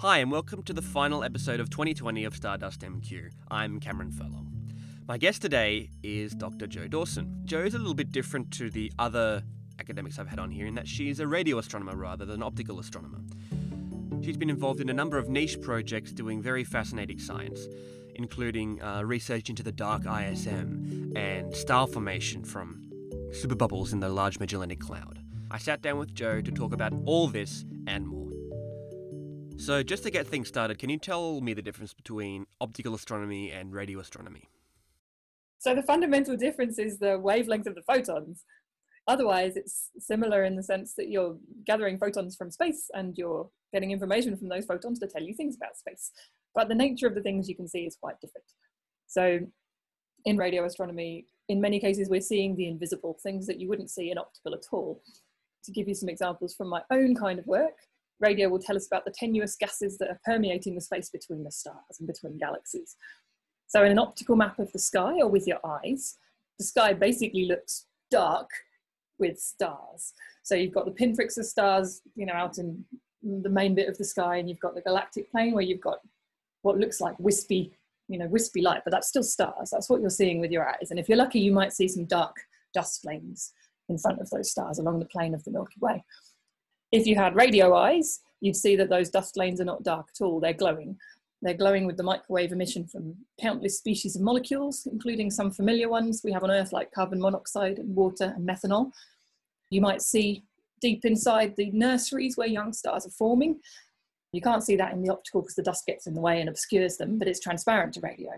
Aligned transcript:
Hi, 0.00 0.18
and 0.18 0.30
welcome 0.30 0.62
to 0.64 0.74
the 0.74 0.82
final 0.82 1.24
episode 1.24 1.58
of 1.58 1.70
2020 1.70 2.24
of 2.24 2.36
Stardust 2.36 2.82
MQ. 2.82 3.30
I'm 3.50 3.80
Cameron 3.80 4.10
Furlong. 4.10 4.52
My 5.08 5.16
guest 5.16 5.40
today 5.40 5.88
is 6.02 6.34
Dr. 6.34 6.66
Jo 6.66 6.86
Dawson. 6.86 7.40
Jo 7.46 7.60
is 7.60 7.72
a 7.72 7.78
little 7.78 7.94
bit 7.94 8.12
different 8.12 8.50
to 8.52 8.68
the 8.68 8.92
other 8.98 9.42
academics 9.80 10.18
I've 10.18 10.28
had 10.28 10.38
on 10.38 10.50
here 10.50 10.66
in 10.66 10.74
that 10.74 10.86
she's 10.86 11.18
a 11.18 11.26
radio 11.26 11.56
astronomer 11.56 11.96
rather 11.96 12.26
than 12.26 12.36
an 12.36 12.42
optical 12.42 12.78
astronomer. 12.78 13.20
She's 14.22 14.36
been 14.36 14.50
involved 14.50 14.82
in 14.82 14.90
a 14.90 14.92
number 14.92 15.16
of 15.16 15.30
niche 15.30 15.62
projects 15.62 16.12
doing 16.12 16.42
very 16.42 16.62
fascinating 16.62 17.18
science, 17.18 17.66
including 18.16 18.82
uh, 18.82 19.02
research 19.02 19.48
into 19.48 19.62
the 19.62 19.72
dark 19.72 20.02
ISM 20.04 21.14
and 21.16 21.56
star 21.56 21.86
formation 21.86 22.44
from 22.44 22.82
superbubbles 23.30 23.94
in 23.94 24.00
the 24.00 24.10
Large 24.10 24.40
Magellanic 24.40 24.78
Cloud. 24.78 25.20
I 25.50 25.56
sat 25.56 25.80
down 25.80 25.98
with 25.98 26.12
Jo 26.12 26.42
to 26.42 26.50
talk 26.50 26.74
about 26.74 26.92
all 27.06 27.28
this 27.28 27.64
and 27.86 28.06
more. 28.06 28.25
So, 29.58 29.82
just 29.82 30.02
to 30.02 30.10
get 30.10 30.26
things 30.26 30.48
started, 30.48 30.78
can 30.78 30.90
you 30.90 30.98
tell 30.98 31.40
me 31.40 31.54
the 31.54 31.62
difference 31.62 31.94
between 31.94 32.46
optical 32.60 32.94
astronomy 32.94 33.50
and 33.50 33.72
radio 33.72 33.98
astronomy? 34.00 34.48
So, 35.58 35.74
the 35.74 35.82
fundamental 35.82 36.36
difference 36.36 36.78
is 36.78 36.98
the 36.98 37.18
wavelength 37.18 37.66
of 37.66 37.74
the 37.74 37.82
photons. 37.82 38.44
Otherwise, 39.08 39.56
it's 39.56 39.90
similar 39.98 40.44
in 40.44 40.56
the 40.56 40.62
sense 40.62 40.94
that 40.94 41.08
you're 41.08 41.36
gathering 41.64 41.96
photons 41.98 42.36
from 42.36 42.50
space 42.50 42.90
and 42.92 43.16
you're 43.16 43.48
getting 43.72 43.92
information 43.92 44.36
from 44.36 44.48
those 44.48 44.66
photons 44.66 44.98
to 44.98 45.06
tell 45.06 45.22
you 45.22 45.34
things 45.34 45.56
about 45.56 45.76
space. 45.76 46.10
But 46.54 46.68
the 46.68 46.74
nature 46.74 47.06
of 47.06 47.14
the 47.14 47.22
things 47.22 47.48
you 47.48 47.56
can 47.56 47.68
see 47.68 47.86
is 47.86 47.96
quite 47.96 48.20
different. 48.20 48.46
So, 49.06 49.40
in 50.26 50.36
radio 50.36 50.64
astronomy, 50.66 51.26
in 51.48 51.60
many 51.60 51.80
cases, 51.80 52.10
we're 52.10 52.20
seeing 52.20 52.56
the 52.56 52.68
invisible 52.68 53.18
things 53.22 53.46
that 53.46 53.58
you 53.58 53.68
wouldn't 53.68 53.90
see 53.90 54.10
in 54.10 54.18
optical 54.18 54.54
at 54.54 54.66
all. 54.70 55.00
To 55.64 55.72
give 55.72 55.88
you 55.88 55.94
some 55.94 56.08
examples 56.08 56.54
from 56.54 56.68
my 56.68 56.82
own 56.90 57.14
kind 57.14 57.38
of 57.38 57.46
work, 57.46 57.74
radio 58.20 58.48
will 58.48 58.58
tell 58.58 58.76
us 58.76 58.86
about 58.86 59.04
the 59.04 59.14
tenuous 59.16 59.56
gases 59.56 59.98
that 59.98 60.08
are 60.08 60.20
permeating 60.24 60.74
the 60.74 60.80
space 60.80 61.10
between 61.10 61.44
the 61.44 61.50
stars 61.50 61.98
and 61.98 62.06
between 62.06 62.38
galaxies. 62.38 62.96
So 63.66 63.84
in 63.84 63.92
an 63.92 63.98
optical 63.98 64.36
map 64.36 64.58
of 64.58 64.72
the 64.72 64.78
sky 64.78 65.20
or 65.20 65.28
with 65.28 65.46
your 65.46 65.58
eyes, 65.64 66.18
the 66.58 66.64
sky 66.64 66.92
basically 66.92 67.46
looks 67.46 67.86
dark 68.10 68.48
with 69.18 69.38
stars. 69.38 70.12
So 70.42 70.54
you've 70.54 70.74
got 70.74 70.84
the 70.84 70.92
pinpricks 70.92 71.38
of 71.38 71.46
stars, 71.46 72.02
you 72.14 72.26
know, 72.26 72.34
out 72.34 72.58
in 72.58 72.84
the 73.22 73.48
main 73.48 73.74
bit 73.74 73.88
of 73.88 73.98
the 73.98 74.04
sky, 74.04 74.36
and 74.36 74.48
you've 74.48 74.60
got 74.60 74.74
the 74.74 74.82
galactic 74.82 75.30
plane 75.30 75.52
where 75.52 75.64
you've 75.64 75.80
got 75.80 75.98
what 76.62 76.78
looks 76.78 77.00
like 77.00 77.18
wispy, 77.18 77.76
you 78.08 78.18
know, 78.18 78.28
wispy 78.28 78.62
light, 78.62 78.82
but 78.84 78.92
that's 78.92 79.08
still 79.08 79.22
stars. 79.22 79.70
That's 79.70 79.90
what 79.90 80.00
you're 80.00 80.10
seeing 80.10 80.40
with 80.40 80.50
your 80.50 80.68
eyes. 80.68 80.90
And 80.90 80.98
if 80.98 81.08
you're 81.08 81.18
lucky, 81.18 81.40
you 81.40 81.52
might 81.52 81.72
see 81.72 81.88
some 81.88 82.04
dark 82.04 82.36
dust 82.72 83.04
lanes 83.04 83.52
in 83.88 83.98
front 83.98 84.20
of 84.20 84.30
those 84.30 84.50
stars 84.50 84.78
along 84.78 84.98
the 84.98 85.06
plane 85.06 85.34
of 85.34 85.42
the 85.44 85.50
Milky 85.50 85.76
Way. 85.80 86.04
If 86.92 87.06
you 87.06 87.16
had 87.16 87.34
radio 87.34 87.74
eyes, 87.74 88.20
you'd 88.40 88.56
see 88.56 88.76
that 88.76 88.88
those 88.88 89.10
dust 89.10 89.36
lanes 89.36 89.60
are 89.60 89.64
not 89.64 89.82
dark 89.82 90.08
at 90.14 90.24
all, 90.24 90.40
they're 90.40 90.52
glowing. 90.52 90.96
They're 91.42 91.54
glowing 91.54 91.86
with 91.86 91.96
the 91.96 92.02
microwave 92.02 92.52
emission 92.52 92.86
from 92.86 93.14
countless 93.40 93.78
species 93.78 94.16
of 94.16 94.22
molecules, 94.22 94.86
including 94.90 95.30
some 95.30 95.50
familiar 95.50 95.88
ones 95.88 96.22
we 96.24 96.32
have 96.32 96.44
on 96.44 96.50
Earth, 96.50 96.72
like 96.72 96.92
carbon 96.92 97.20
monoxide 97.20 97.78
and 97.78 97.94
water 97.94 98.32
and 98.34 98.48
methanol. 98.48 98.90
You 99.70 99.80
might 99.80 100.00
see 100.00 100.44
deep 100.80 101.04
inside 101.04 101.54
the 101.56 101.70
nurseries 101.72 102.36
where 102.36 102.48
young 102.48 102.72
stars 102.72 103.06
are 103.06 103.10
forming. 103.10 103.60
You 104.32 104.40
can't 104.40 104.62
see 104.62 104.76
that 104.76 104.92
in 104.92 105.02
the 105.02 105.12
optical 105.12 105.42
because 105.42 105.56
the 105.56 105.62
dust 105.62 105.86
gets 105.86 106.06
in 106.06 106.14
the 106.14 106.20
way 106.20 106.40
and 106.40 106.48
obscures 106.48 106.96
them, 106.96 107.18
but 107.18 107.28
it's 107.28 107.40
transparent 107.40 107.94
to 107.94 108.00
radio. 108.00 108.32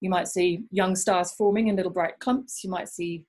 You 0.00 0.10
might 0.10 0.28
see 0.28 0.64
young 0.70 0.96
stars 0.96 1.32
forming 1.32 1.68
in 1.68 1.76
little 1.76 1.92
bright 1.92 2.18
clumps. 2.18 2.64
You 2.64 2.70
might 2.70 2.88
see 2.88 3.24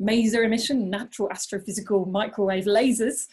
maser 0.00 0.44
emission, 0.44 0.88
natural 0.88 1.28
astrophysical 1.28 2.10
microwave 2.10 2.64
lasers, 2.64 3.26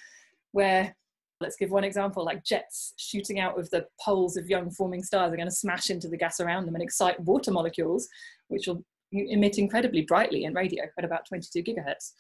where 0.52 0.96
let's 1.42 1.56
give 1.56 1.72
one 1.72 1.84
example 1.84 2.24
like 2.26 2.44
jets 2.44 2.94
shooting 2.98 3.40
out 3.40 3.58
of 3.58 3.70
the 3.70 3.86
poles 4.04 4.36
of 4.36 4.50
young 4.50 4.70
forming 4.72 5.04
stars 5.04 5.32
are 5.32 5.38
going 5.38 5.48
to 5.48 5.56
smash 5.56 5.90
into 5.90 6.08
the 6.08 6.18
gas 6.18 6.40
around 6.40 6.66
them 6.66 6.76
and 6.76 6.84
excite 6.84 7.20
water 7.22 7.52
molecules 7.52 8.08
which 8.50 8.68
will 8.68 8.84
emit 9.12 9.58
incredibly 9.58 10.02
brightly 10.02 10.44
in 10.44 10.54
radio 10.54 10.84
at 10.98 11.06
about 11.06 11.28
22 11.28 11.64
gigahertz. 11.64 12.12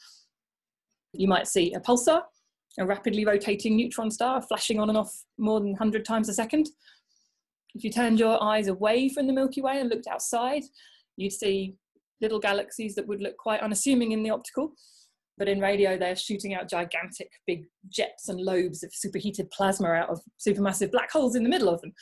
You 1.13 1.27
might 1.27 1.47
see 1.47 1.73
a 1.73 1.79
pulsar 1.79 2.23
a 2.77 2.85
rapidly 2.85 3.25
rotating 3.25 3.75
neutron 3.75 4.11
star 4.11 4.41
flashing 4.41 4.79
on 4.79 4.89
and 4.89 4.97
off 4.97 5.11
more 5.37 5.59
than 5.59 5.71
100 5.71 6.05
times 6.05 6.29
a 6.29 6.33
second. 6.33 6.69
If 7.75 7.83
you 7.83 7.91
turned 7.91 8.19
your 8.19 8.41
eyes 8.41 8.67
away 8.67 9.09
from 9.09 9.27
the 9.27 9.33
milky 9.33 9.61
way 9.61 9.79
and 9.79 9.89
looked 9.89 10.07
outside 10.07 10.63
you'd 11.17 11.33
see 11.33 11.75
little 12.21 12.39
galaxies 12.39 12.95
that 12.95 13.07
would 13.07 13.21
look 13.21 13.37
quite 13.37 13.61
unassuming 13.61 14.11
in 14.11 14.23
the 14.23 14.29
optical 14.29 14.73
but 15.39 15.47
in 15.47 15.59
radio 15.59 15.97
they're 15.97 16.15
shooting 16.15 16.53
out 16.53 16.69
gigantic 16.69 17.31
big 17.47 17.65
jets 17.87 18.29
and 18.29 18.39
lobes 18.39 18.83
of 18.83 18.93
superheated 18.93 19.49
plasma 19.49 19.87
out 19.87 20.09
of 20.09 20.21
supermassive 20.37 20.91
black 20.91 21.09
holes 21.11 21.35
in 21.35 21.43
the 21.43 21.49
middle 21.49 21.69
of 21.69 21.81
them. 21.81 21.93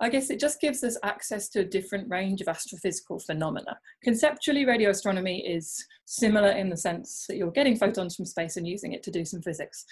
I 0.00 0.08
guess 0.08 0.28
it 0.28 0.40
just 0.40 0.60
gives 0.60 0.82
us 0.82 0.98
access 1.04 1.48
to 1.50 1.60
a 1.60 1.64
different 1.64 2.10
range 2.10 2.40
of 2.40 2.48
astrophysical 2.48 3.24
phenomena. 3.24 3.78
Conceptually 4.02 4.66
radio 4.66 4.90
astronomy 4.90 5.46
is 5.46 5.82
similar 6.04 6.50
in 6.50 6.68
the 6.68 6.76
sense 6.76 7.24
that 7.28 7.36
you're 7.36 7.52
getting 7.52 7.76
photons 7.76 8.16
from 8.16 8.26
space 8.26 8.56
and 8.56 8.66
using 8.66 8.92
it 8.92 9.04
to 9.04 9.12
do 9.12 9.24
some 9.24 9.40
physics. 9.40 9.86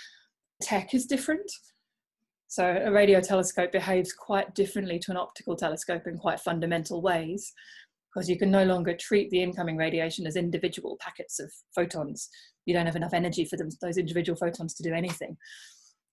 Tech 0.60 0.92
is 0.92 1.06
different. 1.06 1.50
So 2.48 2.82
a 2.84 2.90
radio 2.90 3.20
telescope 3.20 3.72
behaves 3.72 4.12
quite 4.12 4.54
differently 4.54 4.98
to 4.98 5.12
an 5.12 5.16
optical 5.16 5.56
telescope 5.56 6.06
in 6.06 6.18
quite 6.18 6.40
fundamental 6.40 7.00
ways 7.00 7.52
because 8.12 8.28
you 8.28 8.38
can 8.38 8.50
no 8.50 8.64
longer 8.64 8.94
treat 8.96 9.30
the 9.30 9.42
incoming 9.42 9.76
radiation 9.76 10.26
as 10.26 10.36
individual 10.36 10.96
packets 11.00 11.40
of 11.40 11.52
photons. 11.74 12.28
You 12.66 12.74
don't 12.74 12.86
have 12.86 12.96
enough 12.96 13.14
energy 13.14 13.44
for 13.44 13.56
them, 13.56 13.70
those 13.80 13.96
individual 13.96 14.36
photons 14.36 14.74
to 14.74 14.82
do 14.82 14.92
anything. 14.92 15.36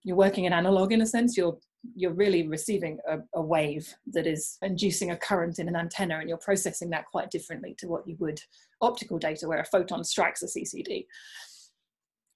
You're 0.04 0.16
working 0.16 0.46
in 0.46 0.54
analog 0.54 0.94
in 0.94 1.02
a 1.02 1.06
sense, 1.06 1.36
you're, 1.36 1.58
you're 1.96 2.14
really 2.14 2.48
receiving 2.48 3.00
a, 3.08 3.18
a 3.36 3.42
wave 3.42 3.94
that 4.14 4.26
is 4.26 4.58
inducing 4.62 5.12
a 5.12 5.18
current 5.18 5.60
in 5.60 5.68
an 5.68 5.76
antenna 5.76 6.20
and 6.20 6.30
you're 6.30 6.38
processing 6.38 6.90
that 6.92 7.06
quite 7.06 7.32
differently 7.32 7.76
to 7.80 7.88
what 7.88 8.08
you 8.08 8.16
would 8.20 8.40
optical 8.81 9.20
data 9.20 9.48
where 9.48 9.60
a 9.60 9.66
photon 9.66 10.04
strikes 10.04 10.42
a 10.42 10.46
CCD. 10.46 11.06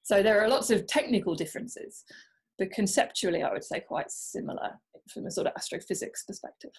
So 0.03 0.21
there 0.21 0.43
are 0.43 0.49
lots 0.49 0.69
of 0.71 0.85
technical 0.87 1.35
differences, 1.35 2.03
but 2.59 2.71
conceptually 2.71 3.43
I 3.43 3.53
would 3.53 3.63
say 3.63 3.79
quite 3.79 4.11
similar 4.11 4.71
from 5.09 5.25
a 5.25 5.31
sort 5.31 5.47
of 5.47 5.53
astrophysics 5.55 6.25
perspective. 6.25 6.71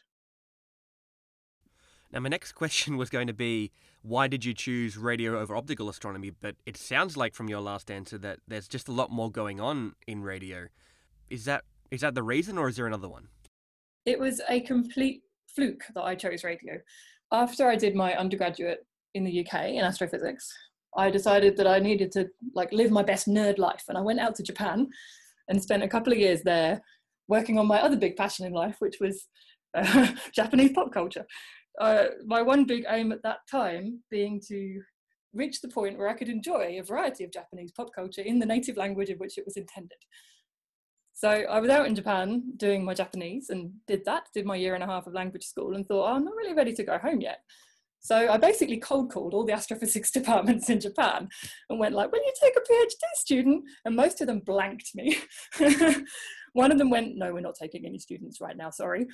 Now, 2.14 2.20
my 2.20 2.28
next 2.28 2.52
question 2.62 2.97
was 2.97 3.10
going 3.10 3.26
to 3.26 3.34
be 3.34 3.72
why 4.02 4.28
did 4.28 4.44
you 4.44 4.54
choose 4.54 4.97
radio 4.97 5.38
over 5.41 5.56
optical 5.56 5.88
astronomy? 5.88 6.30
But 6.30 6.56
it 6.64 6.76
sounds 6.76 7.16
like 7.16 7.34
from 7.34 7.48
your 7.48 7.60
last 7.60 7.91
answer 7.91 8.16
that 8.19 8.38
there's 8.47 8.69
just 8.69 8.88
a 8.88 8.92
lot 8.92 9.10
more 9.10 9.30
going 9.30 9.60
on 9.60 9.94
in 10.06 10.22
radio. 10.22 10.69
Is 11.28 11.44
that 11.47 11.64
is 11.91 12.00
that 12.03 12.14
the 12.14 12.22
reason, 12.22 12.56
or 12.56 12.69
is 12.69 12.76
there 12.76 12.86
another 12.86 13.08
one? 13.08 13.28
It 14.06 14.19
was 14.19 14.41
a 14.48 14.60
complete 14.60 15.22
fluke 15.54 15.84
that 15.94 16.03
I 16.03 16.14
chose 16.14 16.44
radio. 16.44 16.74
After 17.32 17.69
I 17.69 17.76
did 17.76 17.94
my 17.94 18.14
undergraduate 18.14 18.86
in 19.14 19.24
the 19.24 19.47
UK 19.47 19.70
in 19.70 19.84
astrophysics, 19.84 20.53
I 20.97 21.10
decided 21.10 21.56
that 21.56 21.66
I 21.66 21.78
needed 21.78 22.12
to 22.12 22.28
like 22.54 22.72
live 22.72 22.91
my 22.91 23.03
best 23.03 23.26
nerd 23.26 23.58
life, 23.58 23.84
and 23.88 23.98
I 23.98 24.03
went 24.03 24.20
out 24.20 24.34
to 24.36 24.42
Japan 24.42 24.88
and 25.48 25.62
spent 25.62 25.82
a 25.82 25.88
couple 25.88 26.12
of 26.12 26.19
years 26.19 26.42
there 26.42 26.82
working 27.28 27.58
on 27.58 27.66
my 27.66 27.80
other 27.80 27.97
big 27.97 28.16
passion 28.16 28.47
in 28.47 28.53
life, 28.53 28.76
which 28.80 28.97
was 29.00 29.26
uh, 29.74 30.12
Japanese 30.32 30.72
pop 30.72 30.92
culture 30.92 31.26
uh, 31.80 32.04
my 32.26 32.42
one 32.42 32.64
big 32.64 32.84
aim 32.88 33.12
at 33.12 33.22
that 33.22 33.38
time 33.50 34.00
being 34.10 34.40
to 34.48 34.80
reach 35.32 35.60
the 35.60 35.68
point 35.68 35.98
where 35.98 36.08
I 36.08 36.14
could 36.14 36.28
enjoy 36.28 36.78
a 36.78 36.82
variety 36.82 37.24
of 37.24 37.32
Japanese 37.32 37.72
pop 37.72 37.92
culture 37.94 38.22
in 38.22 38.38
the 38.38 38.46
native 38.46 38.76
language 38.76 39.10
in 39.10 39.18
which 39.18 39.38
it 39.38 39.44
was 39.44 39.56
intended. 39.56 39.98
So 41.12 41.28
I 41.28 41.60
was 41.60 41.70
out 41.70 41.86
in 41.86 41.94
Japan 41.94 42.42
doing 42.56 42.84
my 42.84 42.94
Japanese 42.94 43.50
and 43.50 43.72
did 43.86 44.04
that, 44.04 44.24
did 44.34 44.46
my 44.46 44.56
year 44.56 44.74
and 44.74 44.82
a 44.82 44.86
half 44.86 45.06
of 45.06 45.14
language 45.14 45.44
school 45.44 45.74
and 45.74 45.86
thought, 45.86 46.10
oh, 46.10 46.14
I'm 46.14 46.24
not 46.24 46.34
really 46.34 46.54
ready 46.54 46.72
to 46.74 46.84
go 46.84 46.98
home 46.98 47.20
yet. 47.20 47.38
So 48.00 48.28
I 48.28 48.36
basically 48.36 48.78
cold 48.78 49.10
called 49.10 49.32
all 49.32 49.44
the 49.44 49.52
astrophysics 49.52 50.10
departments 50.12 50.68
in 50.68 50.80
Japan 50.80 51.28
and 51.70 51.78
went 51.78 51.94
like, 51.94 52.12
will 52.12 52.18
you 52.18 52.32
take 52.42 52.54
a 52.56 52.72
PhD 52.72 53.02
student? 53.14 53.64
And 53.84 53.96
most 53.96 54.20
of 54.20 54.27
them 54.27 54.41
blanked 54.41 54.91
me. 54.94 55.18
One 56.53 56.70
of 56.70 56.78
them 56.78 56.91
went, 56.91 57.16
no, 57.16 57.32
we're 57.32 57.41
not 57.41 57.56
taking 57.60 57.86
any 57.86 57.98
students 57.98 58.41
right 58.41 58.56
now, 58.56 58.70
sorry. 58.70 59.06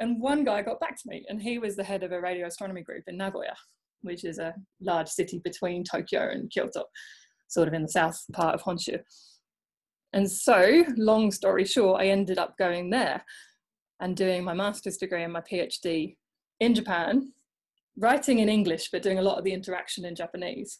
And 0.00 0.20
one 0.20 0.44
guy 0.44 0.62
got 0.62 0.80
back 0.80 0.96
to 0.96 1.08
me, 1.08 1.24
and 1.28 1.40
he 1.40 1.58
was 1.58 1.76
the 1.76 1.84
head 1.84 2.02
of 2.02 2.12
a 2.12 2.20
radio 2.20 2.46
astronomy 2.46 2.82
group 2.82 3.04
in 3.06 3.16
Nagoya, 3.16 3.54
which 4.02 4.24
is 4.24 4.38
a 4.38 4.54
large 4.80 5.08
city 5.08 5.40
between 5.44 5.84
Tokyo 5.84 6.28
and 6.30 6.50
Kyoto, 6.50 6.84
sort 7.48 7.68
of 7.68 7.74
in 7.74 7.82
the 7.82 7.88
south 7.88 8.20
part 8.32 8.54
of 8.54 8.62
Honshu. 8.62 8.98
And 10.12 10.30
so, 10.30 10.84
long 10.96 11.30
story 11.30 11.64
short, 11.64 12.00
I 12.00 12.06
ended 12.06 12.38
up 12.38 12.56
going 12.58 12.90
there 12.90 13.24
and 14.00 14.16
doing 14.16 14.44
my 14.44 14.54
master's 14.54 14.96
degree 14.96 15.22
and 15.22 15.32
my 15.32 15.40
PhD 15.40 16.16
in 16.60 16.74
Japan, 16.74 17.32
writing 17.96 18.40
in 18.40 18.48
English, 18.48 18.90
but 18.90 19.02
doing 19.02 19.18
a 19.18 19.22
lot 19.22 19.38
of 19.38 19.44
the 19.44 19.52
interaction 19.52 20.04
in 20.04 20.14
Japanese 20.14 20.78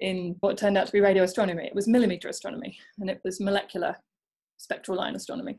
in 0.00 0.36
what 0.40 0.58
turned 0.58 0.76
out 0.76 0.86
to 0.86 0.92
be 0.92 1.00
radio 1.00 1.22
astronomy. 1.22 1.64
It 1.66 1.74
was 1.74 1.88
millimeter 1.88 2.28
astronomy, 2.28 2.76
and 2.98 3.08
it 3.08 3.20
was 3.24 3.40
molecular 3.40 3.96
spectral 4.58 4.96
line 4.96 5.14
astronomy. 5.14 5.58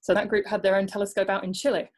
So 0.00 0.14
that 0.14 0.28
group 0.28 0.46
had 0.46 0.62
their 0.62 0.76
own 0.76 0.86
telescope 0.86 1.28
out 1.28 1.44
in 1.44 1.52
Chile. 1.52 1.90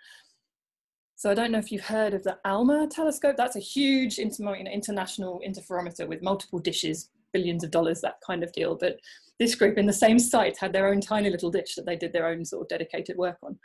So 1.16 1.30
I 1.30 1.34
don't 1.34 1.52
know 1.52 1.58
if 1.58 1.70
you've 1.70 1.84
heard 1.84 2.14
of 2.14 2.22
the 2.22 2.38
ALMA 2.46 2.88
telescope. 2.90 3.36
That's 3.36 3.56
a 3.56 3.60
huge 3.60 4.18
international 4.18 5.42
interferometer 5.46 6.08
with 6.08 6.22
multiple 6.22 6.58
dishes, 6.58 7.10
billions 7.32 7.62
of 7.62 7.70
dollars, 7.70 8.00
that 8.00 8.16
kind 8.26 8.42
of 8.42 8.52
deal. 8.52 8.74
But 8.74 8.98
this 9.38 9.54
group 9.54 9.76
in 9.76 9.86
the 9.86 9.92
same 9.92 10.18
site 10.18 10.56
had 10.56 10.72
their 10.72 10.88
own 10.88 11.00
tiny 11.00 11.28
little 11.28 11.50
dish 11.50 11.74
that 11.74 11.84
they 11.84 11.96
did 11.96 12.12
their 12.12 12.26
own 12.26 12.44
sort 12.44 12.62
of 12.62 12.68
dedicated 12.68 13.16
work 13.16 13.36
on. 13.42 13.58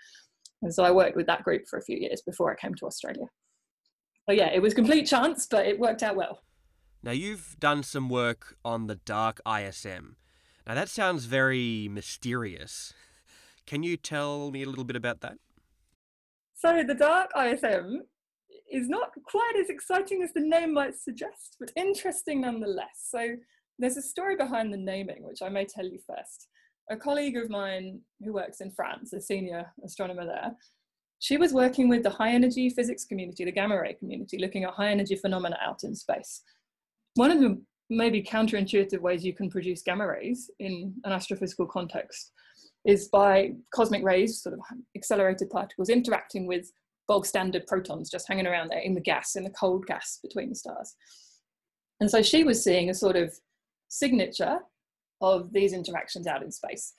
And 0.62 0.74
so 0.74 0.84
I 0.84 0.92
worked 0.92 1.16
with 1.16 1.28
that 1.28 1.44
group 1.44 1.68
for 1.68 1.80
a 1.80 1.82
few 1.82 1.98
years 1.98 2.22
before 2.22 2.52
I 2.52 2.56
came 2.56 2.74
to 2.76 2.86
Australia. 2.86 3.28
So 4.28 4.34
yeah, 4.34 4.50
it 4.54 4.62
was 4.62 4.74
complete 4.74 5.08
chance, 5.08 5.48
but 5.50 5.66
it 5.66 5.80
worked 5.80 6.04
out 6.04 6.16
well. 6.16 6.42
Now, 7.04 7.12
you've 7.12 7.56
done 7.60 7.84
some 7.84 8.10
work 8.10 8.58
on 8.66 8.88
the 8.88 8.96
dark 8.96 9.40
ISM. 9.48 10.16
Now, 10.66 10.74
that 10.74 10.90
sounds 10.90 11.26
very 11.26 11.88
mysterious. 11.90 12.94
Can 13.68 13.82
you 13.82 13.98
tell 13.98 14.52
me 14.52 14.64
a 14.64 14.70
little 14.70 14.84
bit 14.84 14.96
about 14.96 15.22
that? 15.22 15.38
So, 16.54 16.84
the 16.84 16.94
dark 16.94 17.32
ISM 17.36 18.04
is 18.72 18.88
not 18.88 19.10
quite 19.26 19.54
as 19.60 19.70
exciting 19.70 20.22
as 20.24 20.34
the 20.34 20.42
name 20.42 20.74
might 20.74 20.96
suggest, 20.96 21.58
but 21.60 21.72
interesting 21.76 22.42
nonetheless. 22.42 23.08
So, 23.10 23.36
there's 23.80 23.98
a 23.98 24.02
story 24.02 24.36
behind 24.36 24.72
the 24.72 24.78
naming, 24.78 25.24
which 25.24 25.42
I 25.42 25.50
may 25.50 25.66
tell 25.66 25.86
you 25.86 26.00
first. 26.08 26.48
A 26.92 26.96
colleague 26.96 27.38
of 27.38 27.50
mine 27.50 28.02
who 28.24 28.34
works 28.34 28.62
in 28.62 28.72
France, 28.72 29.12
a 29.14 29.20
senior 29.20 29.66
astronomer 29.84 30.26
there, 30.26 30.52
she 31.20 31.38
was 31.38 31.54
working 31.54 31.90
with 31.90 32.04
the 32.04 32.10
high 32.12 32.32
energy 32.32 32.70
physics 32.70 33.06
community, 33.06 33.46
the 33.46 33.52
gamma 33.52 33.80
ray 33.82 33.94
community, 33.94 34.38
looking 34.38 34.64
at 34.64 34.74
high 34.74 34.92
energy 34.92 35.16
phenomena 35.16 35.58
out 35.62 35.84
in 35.84 35.96
space. 35.96 36.44
One 37.16 37.32
of 37.32 37.40
the 37.40 37.60
maybe 37.90 38.22
counterintuitive 38.22 39.00
ways 39.00 39.26
you 39.26 39.34
can 39.34 39.50
produce 39.50 39.82
gamma 39.82 40.08
rays 40.08 40.50
in 40.60 40.94
an 41.04 41.12
astrophysical 41.12 41.68
context 41.70 42.32
is 42.86 43.08
by 43.08 43.52
cosmic 43.74 44.04
rays, 44.04 44.42
sort 44.42 44.54
of 44.54 44.60
accelerated 44.96 45.50
particles, 45.50 45.90
interacting 45.90 46.46
with 46.46 46.72
bog 47.08 47.26
standard 47.26 47.66
protons 47.68 48.10
just 48.10 48.28
hanging 48.28 48.48
around 48.48 48.70
there 48.70 48.80
in 48.80 48.94
the 48.94 49.02
gas, 49.02 49.36
in 49.36 49.44
the 49.44 49.50
cold 49.52 49.86
gas 49.86 50.20
between 50.24 50.50
the 50.50 50.56
stars. 50.56 50.96
And 52.00 52.10
so 52.10 52.22
she 52.22 52.44
was 52.44 52.64
seeing 52.64 52.90
a 52.90 52.94
sort 52.94 53.16
of 53.16 53.34
signature 53.88 54.60
of 55.22 55.52
these 55.54 55.74
interactions 55.74 56.28
out 56.28 56.44
in 56.44 56.52
space. 56.52 56.94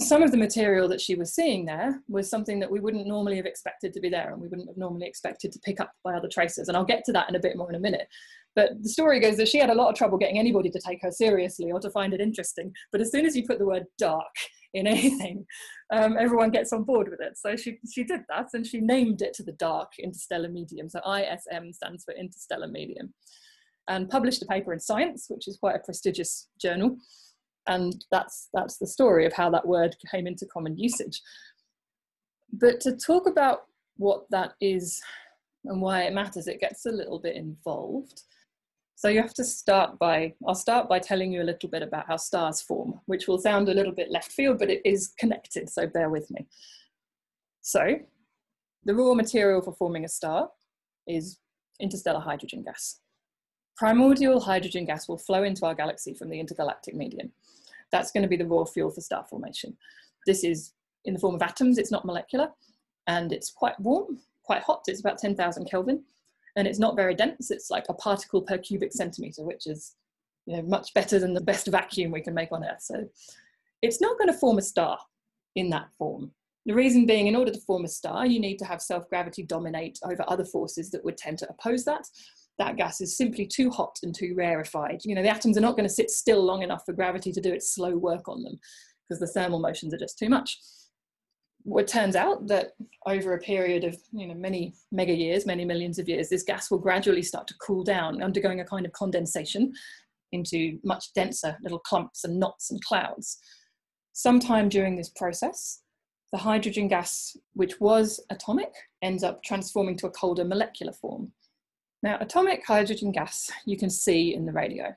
Some 0.00 0.22
of 0.22 0.32
the 0.32 0.36
material 0.36 0.88
that 0.88 1.00
she 1.00 1.14
was 1.14 1.32
seeing 1.32 1.64
there 1.64 2.00
was 2.08 2.28
something 2.28 2.58
that 2.58 2.70
we 2.70 2.80
wouldn't 2.80 3.06
normally 3.06 3.36
have 3.36 3.46
expected 3.46 3.92
to 3.92 4.00
be 4.00 4.08
there 4.08 4.32
and 4.32 4.40
we 4.40 4.48
wouldn't 4.48 4.68
have 4.68 4.76
normally 4.76 5.06
expected 5.06 5.52
to 5.52 5.60
pick 5.60 5.80
up 5.80 5.92
by 6.02 6.14
other 6.14 6.28
tracers. 6.28 6.66
And 6.66 6.76
I'll 6.76 6.84
get 6.84 7.04
to 7.04 7.12
that 7.12 7.28
in 7.28 7.36
a 7.36 7.40
bit 7.40 7.56
more 7.56 7.70
in 7.70 7.76
a 7.76 7.80
minute. 7.80 8.08
But 8.56 8.70
the 8.82 8.88
story 8.88 9.20
goes 9.20 9.36
that 9.36 9.48
she 9.48 9.58
had 9.58 9.70
a 9.70 9.74
lot 9.74 9.90
of 9.90 9.94
trouble 9.94 10.18
getting 10.18 10.38
anybody 10.38 10.68
to 10.70 10.80
take 10.80 10.98
her 11.02 11.12
seriously 11.12 11.70
or 11.70 11.78
to 11.78 11.90
find 11.90 12.12
it 12.12 12.20
interesting. 12.20 12.72
But 12.90 13.00
as 13.00 13.12
soon 13.12 13.24
as 13.24 13.36
you 13.36 13.46
put 13.46 13.58
the 13.58 13.66
word 13.66 13.84
dark 13.98 14.34
in 14.74 14.86
anything, 14.86 15.46
um, 15.92 16.16
everyone 16.18 16.50
gets 16.50 16.72
on 16.72 16.82
board 16.82 17.08
with 17.08 17.20
it. 17.20 17.38
So 17.38 17.56
she, 17.56 17.78
she 17.90 18.04
did 18.04 18.20
that 18.28 18.48
and 18.52 18.66
she 18.66 18.80
named 18.80 19.22
it 19.22 19.32
to 19.34 19.42
the 19.42 19.52
dark 19.52 19.92
interstellar 19.98 20.48
medium. 20.48 20.90
So 20.90 21.00
ISM 21.00 21.72
stands 21.72 22.04
for 22.04 22.14
interstellar 22.14 22.68
medium 22.68 23.14
and 23.88 24.10
published 24.10 24.42
a 24.42 24.46
paper 24.46 24.72
in 24.72 24.80
Science, 24.80 25.26
which 25.28 25.48
is 25.48 25.58
quite 25.58 25.76
a 25.76 25.84
prestigious 25.84 26.48
journal. 26.60 26.96
And 27.66 28.04
that's, 28.10 28.48
that's 28.52 28.76
the 28.78 28.86
story 28.86 29.24
of 29.24 29.32
how 29.32 29.50
that 29.50 29.66
word 29.66 29.96
came 30.10 30.26
into 30.26 30.46
common 30.46 30.76
usage. 30.76 31.20
But 32.52 32.80
to 32.80 32.96
talk 32.96 33.26
about 33.26 33.62
what 33.96 34.24
that 34.30 34.52
is 34.60 35.00
and 35.64 35.80
why 35.80 36.02
it 36.02 36.12
matters, 36.12 36.46
it 36.46 36.60
gets 36.60 36.86
a 36.86 36.90
little 36.90 37.18
bit 37.18 37.36
involved. 37.36 38.22
So 38.96 39.08
you 39.08 39.20
have 39.20 39.34
to 39.34 39.44
start 39.44 39.98
by, 39.98 40.34
I'll 40.46 40.54
start 40.54 40.88
by 40.88 40.98
telling 40.98 41.32
you 41.32 41.42
a 41.42 41.44
little 41.44 41.68
bit 41.68 41.82
about 41.82 42.06
how 42.06 42.16
stars 42.16 42.62
form, 42.62 43.00
which 43.06 43.26
will 43.26 43.38
sound 43.38 43.68
a 43.68 43.74
little 43.74 43.92
bit 43.92 44.10
left 44.10 44.30
field, 44.30 44.58
but 44.58 44.70
it 44.70 44.82
is 44.84 45.12
connected, 45.18 45.68
so 45.68 45.86
bear 45.86 46.10
with 46.10 46.30
me. 46.30 46.46
So 47.60 47.96
the 48.84 48.94
raw 48.94 49.14
material 49.14 49.62
for 49.62 49.72
forming 49.72 50.04
a 50.04 50.08
star 50.08 50.48
is 51.06 51.38
interstellar 51.80 52.20
hydrogen 52.20 52.62
gas. 52.62 53.00
Primordial 53.76 54.40
hydrogen 54.40 54.84
gas 54.84 55.08
will 55.08 55.18
flow 55.18 55.42
into 55.42 55.66
our 55.66 55.74
galaxy 55.74 56.14
from 56.14 56.30
the 56.30 56.38
intergalactic 56.38 56.94
medium. 56.94 57.32
That's 57.90 58.12
going 58.12 58.22
to 58.22 58.28
be 58.28 58.36
the 58.36 58.46
raw 58.46 58.64
fuel 58.64 58.90
for 58.90 59.00
star 59.00 59.24
formation. 59.28 59.76
This 60.26 60.44
is 60.44 60.72
in 61.04 61.14
the 61.14 61.20
form 61.20 61.34
of 61.34 61.42
atoms, 61.42 61.78
it's 61.78 61.90
not 61.90 62.04
molecular, 62.04 62.48
and 63.08 63.32
it's 63.32 63.50
quite 63.50 63.78
warm, 63.80 64.20
quite 64.44 64.62
hot, 64.62 64.82
it's 64.86 65.00
about 65.00 65.18
10,000 65.18 65.64
Kelvin, 65.68 66.04
and 66.56 66.66
it's 66.66 66.78
not 66.78 66.96
very 66.96 67.14
dense, 67.14 67.50
it's 67.50 67.70
like 67.70 67.86
a 67.88 67.94
particle 67.94 68.42
per 68.42 68.58
cubic 68.58 68.92
centimeter, 68.92 69.44
which 69.44 69.66
is 69.66 69.94
you 70.46 70.56
know, 70.56 70.62
much 70.62 70.92
better 70.94 71.18
than 71.18 71.34
the 71.34 71.40
best 71.40 71.66
vacuum 71.66 72.10
we 72.10 72.20
can 72.20 72.34
make 72.34 72.52
on 72.52 72.64
Earth. 72.64 72.82
So 72.82 73.08
it's 73.82 74.00
not 74.00 74.18
going 74.18 74.32
to 74.32 74.38
form 74.38 74.58
a 74.58 74.62
star 74.62 74.98
in 75.56 75.70
that 75.70 75.88
form. 75.98 76.32
The 76.66 76.74
reason 76.74 77.06
being, 77.06 77.26
in 77.26 77.36
order 77.36 77.52
to 77.52 77.60
form 77.60 77.84
a 77.84 77.88
star, 77.88 78.26
you 78.26 78.40
need 78.40 78.58
to 78.58 78.64
have 78.64 78.80
self 78.80 79.08
gravity 79.10 79.42
dominate 79.42 79.98
over 80.04 80.24
other 80.26 80.44
forces 80.44 80.90
that 80.90 81.04
would 81.04 81.18
tend 81.18 81.38
to 81.38 81.48
oppose 81.50 81.84
that 81.84 82.06
that 82.58 82.76
gas 82.76 83.00
is 83.00 83.16
simply 83.16 83.46
too 83.46 83.70
hot 83.70 83.98
and 84.02 84.14
too 84.14 84.34
rarefied. 84.36 85.00
You 85.04 85.14
know, 85.14 85.22
the 85.22 85.28
atoms 85.28 85.56
are 85.56 85.62
not 85.62 85.76
going 85.76 85.88
to 85.88 85.94
sit 85.94 86.10
still 86.10 86.42
long 86.44 86.62
enough 86.62 86.84
for 86.84 86.92
gravity 86.92 87.32
to 87.32 87.40
do 87.40 87.52
its 87.52 87.74
slow 87.74 87.96
work 87.96 88.28
on 88.28 88.42
them 88.42 88.58
because 89.08 89.20
the 89.20 89.26
thermal 89.26 89.60
motions 89.60 89.92
are 89.92 89.98
just 89.98 90.18
too 90.18 90.28
much. 90.28 90.58
It 91.66 91.88
turns 91.88 92.14
out 92.14 92.46
that 92.48 92.72
over 93.06 93.34
a 93.34 93.40
period 93.40 93.84
of 93.84 93.96
you 94.12 94.26
know 94.26 94.34
many 94.34 94.74
mega 94.92 95.14
years, 95.14 95.46
many 95.46 95.64
millions 95.64 95.98
of 95.98 96.08
years, 96.08 96.28
this 96.28 96.42
gas 96.42 96.70
will 96.70 96.78
gradually 96.78 97.22
start 97.22 97.46
to 97.48 97.54
cool 97.60 97.82
down, 97.82 98.22
undergoing 98.22 98.60
a 98.60 98.64
kind 98.64 98.84
of 98.84 98.92
condensation 98.92 99.72
into 100.32 100.78
much 100.84 101.12
denser 101.14 101.56
little 101.62 101.78
clumps 101.78 102.24
and 102.24 102.38
knots 102.38 102.70
and 102.70 102.84
clouds. 102.84 103.38
Sometime 104.12 104.68
during 104.68 104.96
this 104.96 105.08
process, 105.08 105.80
the 106.32 106.38
hydrogen 106.38 106.88
gas, 106.88 107.36
which 107.54 107.80
was 107.80 108.20
atomic, 108.30 108.72
ends 109.02 109.22
up 109.22 109.42
transforming 109.42 109.96
to 109.98 110.06
a 110.06 110.10
colder 110.10 110.44
molecular 110.44 110.92
form. 110.92 111.32
Now, 112.02 112.18
atomic 112.20 112.66
hydrogen 112.66 113.12
gas, 113.12 113.50
you 113.66 113.78
can 113.78 113.88
see 113.88 114.34
in 114.34 114.44
the 114.44 114.52
radio. 114.52 114.94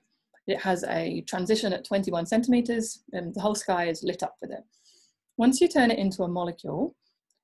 It 0.47 0.59
has 0.61 0.83
a 0.85 1.21
transition 1.21 1.73
at 1.73 1.85
21 1.85 2.25
centimeters 2.25 3.03
and 3.13 3.33
the 3.33 3.41
whole 3.41 3.55
sky 3.55 3.85
is 3.87 4.03
lit 4.03 4.23
up 4.23 4.35
with 4.41 4.51
it. 4.51 4.63
Once 5.37 5.61
you 5.61 5.67
turn 5.67 5.91
it 5.91 5.99
into 5.99 6.23
a 6.23 6.27
molecule, 6.27 6.95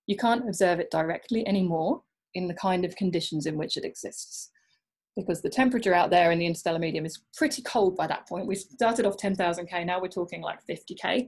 you 0.07 0.17
can't 0.17 0.47
observe 0.47 0.79
it 0.79 0.91
directly 0.91 1.47
anymore 1.47 2.01
in 2.33 2.47
the 2.47 2.53
kind 2.53 2.83
of 2.83 2.95
conditions 2.95 3.45
in 3.45 3.57
which 3.57 3.77
it 3.77 3.85
exists. 3.85 4.49
Because 5.15 5.41
the 5.41 5.49
temperature 5.49 5.93
out 5.93 6.09
there 6.09 6.31
in 6.31 6.39
the 6.39 6.45
interstellar 6.45 6.79
medium 6.79 7.05
is 7.05 7.21
pretty 7.37 7.61
cold 7.61 7.95
by 7.95 8.07
that 8.07 8.27
point. 8.27 8.47
We 8.47 8.55
started 8.55 9.05
off 9.05 9.17
10,000 9.17 9.67
K, 9.67 9.83
now 9.83 10.01
we're 10.01 10.07
talking 10.07 10.41
like 10.41 10.59
50K, 10.67 11.27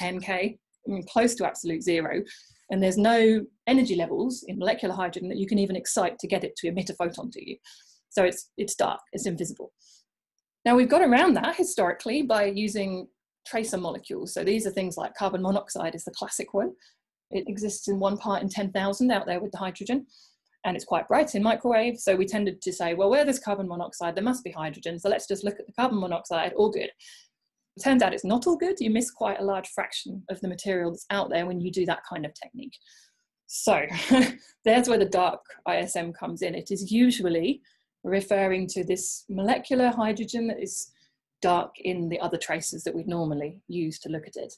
10K, 0.00 0.28
I 0.28 0.90
mean, 0.90 1.04
close 1.06 1.34
to 1.34 1.46
absolute 1.46 1.82
zero 1.82 2.22
and 2.70 2.82
there's 2.82 2.98
no 2.98 3.44
energy 3.66 3.94
levels 3.94 4.44
in 4.48 4.58
molecular 4.58 4.94
hydrogen 4.94 5.28
that 5.28 5.38
you 5.38 5.46
can 5.46 5.58
even 5.58 5.76
excite 5.76 6.18
to 6.18 6.26
get 6.26 6.44
it 6.44 6.56
to 6.56 6.68
emit 6.68 6.90
a 6.90 6.94
photon 6.94 7.30
to 7.32 7.48
you. 7.48 7.56
So 8.10 8.24
it's, 8.24 8.50
it's 8.56 8.74
dark, 8.74 9.00
it's 9.12 9.26
invisible. 9.26 9.72
Now 10.64 10.74
we've 10.74 10.88
got 10.88 11.02
around 11.02 11.34
that 11.34 11.56
historically 11.56 12.22
by 12.22 12.46
using 12.46 13.06
tracer 13.46 13.78
molecules. 13.78 14.34
So 14.34 14.44
these 14.44 14.66
are 14.66 14.70
things 14.70 14.96
like 14.96 15.14
carbon 15.14 15.42
monoxide 15.42 15.94
is 15.94 16.04
the 16.04 16.12
classic 16.12 16.52
one. 16.52 16.72
It 17.30 17.48
exists 17.48 17.88
in 17.88 17.98
one 17.98 18.18
part 18.18 18.42
in 18.42 18.48
10,000 18.48 19.10
out 19.10 19.26
there 19.26 19.40
with 19.40 19.52
the 19.52 19.58
hydrogen 19.58 20.06
and 20.66 20.76
it's 20.76 20.84
quite 20.84 21.06
bright 21.06 21.34
in 21.34 21.42
microwave. 21.42 21.98
So 21.98 22.16
we 22.16 22.26
tended 22.26 22.60
to 22.60 22.72
say, 22.72 22.94
well, 22.94 23.08
where 23.08 23.24
there's 23.24 23.38
carbon 23.38 23.68
monoxide, 23.68 24.16
there 24.16 24.24
must 24.24 24.42
be 24.42 24.50
hydrogen. 24.50 24.98
So 24.98 25.08
let's 25.08 25.28
just 25.28 25.44
look 25.44 25.60
at 25.60 25.66
the 25.66 25.72
carbon 25.72 26.00
monoxide, 26.00 26.52
all 26.54 26.70
good. 26.70 26.90
It 27.76 27.82
turns 27.82 28.02
out 28.02 28.12
it's 28.12 28.24
not 28.24 28.46
all 28.46 28.56
good. 28.56 28.80
You 28.80 28.90
miss 28.90 29.10
quite 29.10 29.38
a 29.38 29.44
large 29.44 29.68
fraction 29.68 30.24
of 30.28 30.40
the 30.40 30.48
material 30.48 30.90
that's 30.90 31.06
out 31.10 31.30
there 31.30 31.46
when 31.46 31.60
you 31.60 31.70
do 31.70 31.86
that 31.86 32.00
kind 32.08 32.26
of 32.26 32.32
technique. 32.34 32.76
So 33.46 33.86
there's 34.64 34.88
where 34.88 34.98
the 34.98 35.04
dark 35.04 35.40
ISM 35.70 36.12
comes 36.12 36.42
in. 36.42 36.54
It 36.54 36.70
is 36.72 36.90
usually 36.90 37.60
referring 38.02 38.66
to 38.68 38.84
this 38.84 39.24
molecular 39.28 39.90
hydrogen 39.90 40.48
that 40.48 40.60
is 40.60 40.90
dark 41.42 41.74
in 41.80 42.08
the 42.08 42.20
other 42.20 42.36
tracers 42.36 42.82
that 42.84 42.94
we'd 42.94 43.08
normally 43.08 43.60
use 43.68 43.98
to 44.00 44.08
look 44.08 44.26
at 44.26 44.36
it. 44.36 44.54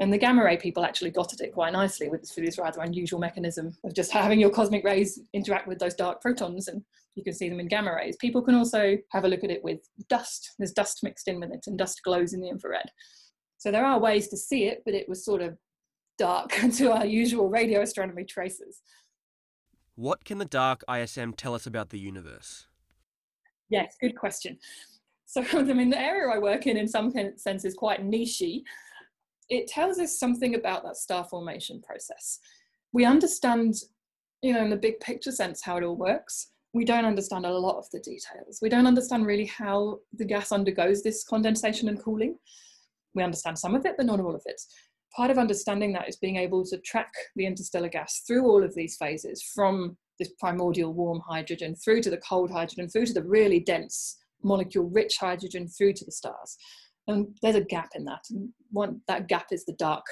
And 0.00 0.12
the 0.12 0.18
gamma 0.18 0.42
ray 0.42 0.56
people 0.56 0.84
actually 0.84 1.10
got 1.10 1.32
at 1.32 1.40
it 1.40 1.54
quite 1.54 1.72
nicely 1.72 2.08
with 2.08 2.22
this, 2.22 2.34
this 2.34 2.58
rather 2.58 2.80
unusual 2.80 3.20
mechanism 3.20 3.76
of 3.84 3.94
just 3.94 4.10
having 4.10 4.40
your 4.40 4.50
cosmic 4.50 4.84
rays 4.84 5.20
interact 5.32 5.68
with 5.68 5.78
those 5.78 5.94
dark 5.94 6.20
protons 6.20 6.66
and 6.66 6.82
you 7.14 7.22
can 7.22 7.32
see 7.32 7.48
them 7.48 7.60
in 7.60 7.68
gamma 7.68 7.94
rays. 7.94 8.16
People 8.16 8.42
can 8.42 8.56
also 8.56 8.96
have 9.12 9.24
a 9.24 9.28
look 9.28 9.44
at 9.44 9.50
it 9.50 9.62
with 9.62 9.80
dust. 10.08 10.50
There's 10.58 10.72
dust 10.72 11.04
mixed 11.04 11.28
in 11.28 11.38
with 11.38 11.52
it 11.52 11.64
and 11.66 11.78
dust 11.78 12.00
glows 12.02 12.32
in 12.32 12.40
the 12.40 12.48
infrared. 12.48 12.90
So 13.58 13.70
there 13.70 13.84
are 13.84 14.00
ways 14.00 14.28
to 14.28 14.36
see 14.36 14.64
it, 14.64 14.82
but 14.84 14.94
it 14.94 15.08
was 15.08 15.24
sort 15.24 15.42
of 15.42 15.56
dark 16.18 16.50
to 16.76 16.92
our 16.92 17.06
usual 17.06 17.48
radio 17.48 17.82
astronomy 17.82 18.24
tracers. 18.24 18.80
What 19.94 20.24
can 20.24 20.38
the 20.38 20.44
dark 20.44 20.82
ISM 20.92 21.34
tell 21.34 21.54
us 21.54 21.66
about 21.66 21.90
the 21.90 22.00
universe? 22.00 22.66
Yes, 23.68 23.94
good 24.00 24.16
question. 24.16 24.58
So, 25.26 25.44
I 25.52 25.62
mean, 25.62 25.90
the 25.90 26.00
area 26.00 26.34
I 26.34 26.38
work 26.38 26.66
in, 26.66 26.76
in 26.76 26.88
some 26.88 27.10
sense, 27.10 27.64
is 27.64 27.74
quite 27.74 28.04
nichey 28.04 28.62
it 29.48 29.66
tells 29.66 29.98
us 29.98 30.18
something 30.18 30.54
about 30.54 30.84
that 30.84 30.96
star 30.96 31.24
formation 31.24 31.82
process. 31.82 32.38
We 32.92 33.04
understand, 33.04 33.74
you 34.42 34.52
know, 34.52 34.62
in 34.62 34.70
the 34.70 34.76
big 34.76 35.00
picture 35.00 35.32
sense, 35.32 35.62
how 35.62 35.76
it 35.76 35.84
all 35.84 35.96
works. 35.96 36.50
We 36.72 36.84
don't 36.84 37.04
understand 37.04 37.46
a 37.46 37.52
lot 37.52 37.78
of 37.78 37.88
the 37.90 38.00
details. 38.00 38.58
We 38.60 38.68
don't 38.68 38.86
understand 38.86 39.26
really 39.26 39.46
how 39.46 40.00
the 40.12 40.24
gas 40.24 40.50
undergoes 40.50 41.02
this 41.02 41.24
condensation 41.24 41.88
and 41.88 42.02
cooling. 42.02 42.36
We 43.14 43.22
understand 43.22 43.58
some 43.58 43.74
of 43.74 43.86
it, 43.86 43.96
but 43.96 44.06
not 44.06 44.20
all 44.20 44.34
of 44.34 44.42
it. 44.46 44.60
Part 45.14 45.30
of 45.30 45.38
understanding 45.38 45.92
that 45.92 46.08
is 46.08 46.16
being 46.16 46.36
able 46.36 46.64
to 46.66 46.78
track 46.78 47.12
the 47.36 47.46
interstellar 47.46 47.88
gas 47.88 48.22
through 48.26 48.44
all 48.44 48.64
of 48.64 48.74
these 48.74 48.96
phases 48.96 49.42
from 49.54 49.96
this 50.18 50.32
primordial 50.40 50.92
warm 50.92 51.20
hydrogen 51.20 51.76
through 51.76 52.00
to 52.00 52.10
the 52.10 52.20
cold 52.28 52.50
hydrogen, 52.50 52.88
through 52.88 53.06
to 53.06 53.14
the 53.14 53.22
really 53.22 53.60
dense 53.60 54.16
molecule 54.44 54.84
rich 54.84 55.16
hydrogen, 55.18 55.68
through 55.68 55.94
to 55.94 56.04
the 56.04 56.12
stars. 56.12 56.56
And 57.06 57.36
there's 57.42 57.56
a 57.56 57.60
gap 57.60 57.90
in 57.94 58.04
that. 58.04 58.24
And 58.30 58.50
one, 58.70 59.00
that 59.08 59.28
gap 59.28 59.48
is 59.50 59.64
the 59.64 59.74
dark, 59.74 60.04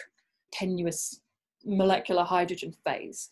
tenuous 0.52 1.20
molecular 1.64 2.24
hydrogen 2.24 2.74
phase. 2.84 3.28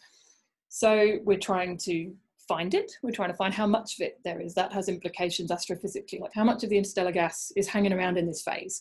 So 0.69 1.19
we're 1.25 1.39
trying 1.39 1.79
to 1.79 2.15
find 2.49 2.75
it. 2.75 2.91
We're 3.03 3.13
trying 3.13 3.31
to 3.31 3.37
find 3.37 3.53
how 3.53 3.67
much 3.67 3.95
of 3.95 4.07
it 4.07 4.19
there 4.25 4.41
is. 4.41 4.55
That 4.55 4.73
has 4.73 4.89
implications 4.89 5.51
astrophysically, 5.51 6.21
like 6.21 6.35
how 6.35 6.45
much 6.45 6.65
of 6.65 6.71
the 6.71 6.77
interstellar 6.77 7.13
gas 7.13 7.53
is 7.57 7.69
hanging 7.69 7.93
around 7.93 8.19
in 8.19 8.27
this 8.27 8.43
phase. 8.43 8.81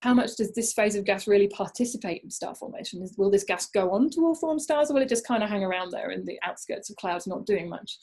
How 0.00 0.14
much 0.14 0.36
does 0.36 0.52
this 0.52 0.72
phase 0.72 0.94
of 0.94 1.04
gas 1.04 1.26
really 1.26 1.48
participate 1.48 2.22
in 2.22 2.30
star 2.30 2.54
formation? 2.54 3.06
Will 3.16 3.30
this 3.30 3.44
gas 3.44 3.66
go 3.66 3.90
on 3.90 4.10
to 4.10 4.20
all 4.20 4.34
form 4.34 4.58
stars 4.58 4.90
or 4.90 4.94
will 4.94 5.02
it 5.02 5.08
just 5.08 5.26
kind 5.26 5.42
of 5.42 5.50
hang 5.50 5.64
around 5.64 5.90
there 5.90 6.12
in 6.12 6.24
the 6.24 6.38
outskirts 6.44 6.88
of 6.88 6.96
clouds 6.96 7.26
not 7.26 7.46
doing 7.46 7.68
much? 7.68 7.98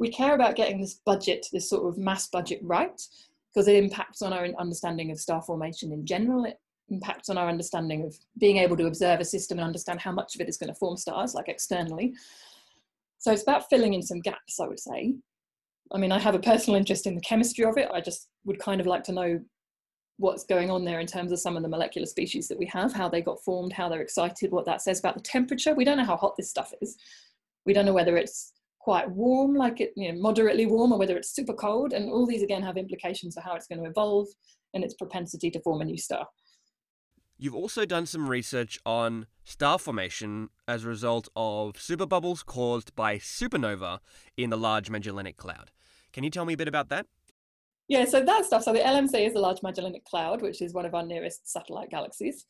We 0.00 0.08
care 0.08 0.34
about 0.34 0.56
getting 0.56 0.80
this 0.80 0.94
budget, 0.94 1.46
this 1.52 1.68
sort 1.68 1.86
of 1.86 1.98
mass 1.98 2.26
budget 2.28 2.58
right, 2.62 3.00
because 3.52 3.68
it 3.68 3.76
impacts 3.76 4.22
on 4.22 4.32
our 4.32 4.46
understanding 4.58 5.10
of 5.10 5.20
star 5.20 5.42
formation 5.42 5.92
in 5.92 6.06
general. 6.06 6.46
It 6.46 6.58
impacts 6.88 7.28
on 7.28 7.36
our 7.36 7.48
understanding 7.48 8.04
of 8.04 8.16
being 8.38 8.56
able 8.56 8.78
to 8.78 8.86
observe 8.86 9.20
a 9.20 9.24
system 9.26 9.58
and 9.58 9.66
understand 9.66 10.00
how 10.00 10.10
much 10.10 10.34
of 10.34 10.40
it 10.40 10.48
is 10.48 10.56
going 10.56 10.68
to 10.68 10.74
form 10.74 10.96
stars, 10.96 11.34
like 11.34 11.48
externally. 11.48 12.14
So 13.18 13.30
it's 13.30 13.42
about 13.42 13.68
filling 13.68 13.92
in 13.92 14.02
some 14.02 14.20
gaps, 14.20 14.58
I 14.58 14.66
would 14.66 14.80
say. 14.80 15.14
I 15.92 15.98
mean, 15.98 16.12
I 16.12 16.18
have 16.18 16.34
a 16.34 16.40
personal 16.40 16.78
interest 16.78 17.06
in 17.06 17.14
the 17.14 17.20
chemistry 17.20 17.66
of 17.66 17.76
it. 17.76 17.90
I 17.92 18.00
just 18.00 18.28
would 18.46 18.58
kind 18.58 18.80
of 18.80 18.86
like 18.86 19.04
to 19.04 19.12
know 19.12 19.40
what's 20.16 20.44
going 20.44 20.70
on 20.70 20.84
there 20.84 21.00
in 21.00 21.06
terms 21.06 21.30
of 21.30 21.40
some 21.40 21.58
of 21.58 21.62
the 21.62 21.68
molecular 21.68 22.06
species 22.06 22.48
that 22.48 22.58
we 22.58 22.66
have, 22.66 22.94
how 22.94 23.08
they 23.10 23.20
got 23.20 23.42
formed, 23.44 23.74
how 23.74 23.90
they're 23.90 24.00
excited, 24.00 24.50
what 24.50 24.64
that 24.64 24.80
says 24.80 24.98
about 24.98 25.14
the 25.14 25.22
temperature. 25.22 25.74
We 25.74 25.84
don't 25.84 25.98
know 25.98 26.04
how 26.04 26.16
hot 26.16 26.36
this 26.38 26.48
stuff 26.48 26.72
is. 26.80 26.96
We 27.66 27.74
don't 27.74 27.84
know 27.84 27.92
whether 27.92 28.16
it's 28.16 28.54
quite 28.80 29.10
warm, 29.10 29.54
like 29.54 29.80
it, 29.80 29.92
you 29.96 30.12
know, 30.12 30.20
moderately 30.20 30.66
warm, 30.66 30.92
or 30.92 30.98
whether 30.98 31.16
it's 31.16 31.34
super 31.34 31.52
cold. 31.52 31.92
And 31.92 32.10
all 32.10 32.26
these 32.26 32.42
again 32.42 32.62
have 32.62 32.76
implications 32.76 33.34
for 33.34 33.42
how 33.42 33.54
it's 33.54 33.66
going 33.66 33.82
to 33.82 33.88
evolve 33.88 34.26
and 34.74 34.82
its 34.82 34.94
propensity 34.94 35.50
to 35.50 35.60
form 35.60 35.80
a 35.80 35.84
new 35.84 35.98
star. 35.98 36.26
You've 37.38 37.54
also 37.54 37.86
done 37.86 38.04
some 38.04 38.28
research 38.28 38.78
on 38.84 39.26
star 39.44 39.78
formation 39.78 40.50
as 40.68 40.84
a 40.84 40.88
result 40.88 41.28
of 41.34 41.74
superbubbles 41.74 42.44
caused 42.44 42.94
by 42.94 43.16
supernova 43.16 44.00
in 44.36 44.50
the 44.50 44.58
Large 44.58 44.90
Magellanic 44.90 45.36
Cloud. 45.36 45.70
Can 46.12 46.24
you 46.24 46.30
tell 46.30 46.44
me 46.44 46.54
a 46.54 46.56
bit 46.56 46.68
about 46.68 46.88
that? 46.90 47.06
Yeah, 47.88 48.04
so 48.04 48.22
that 48.22 48.44
stuff. 48.44 48.62
So 48.62 48.72
the 48.72 48.80
LMC 48.80 49.26
is 49.26 49.32
the 49.32 49.40
Large 49.40 49.62
Magellanic 49.62 50.04
Cloud, 50.04 50.42
which 50.42 50.60
is 50.62 50.74
one 50.74 50.84
of 50.84 50.94
our 50.94 51.04
nearest 51.04 51.50
satellite 51.50 51.90
galaxies. 51.90 52.44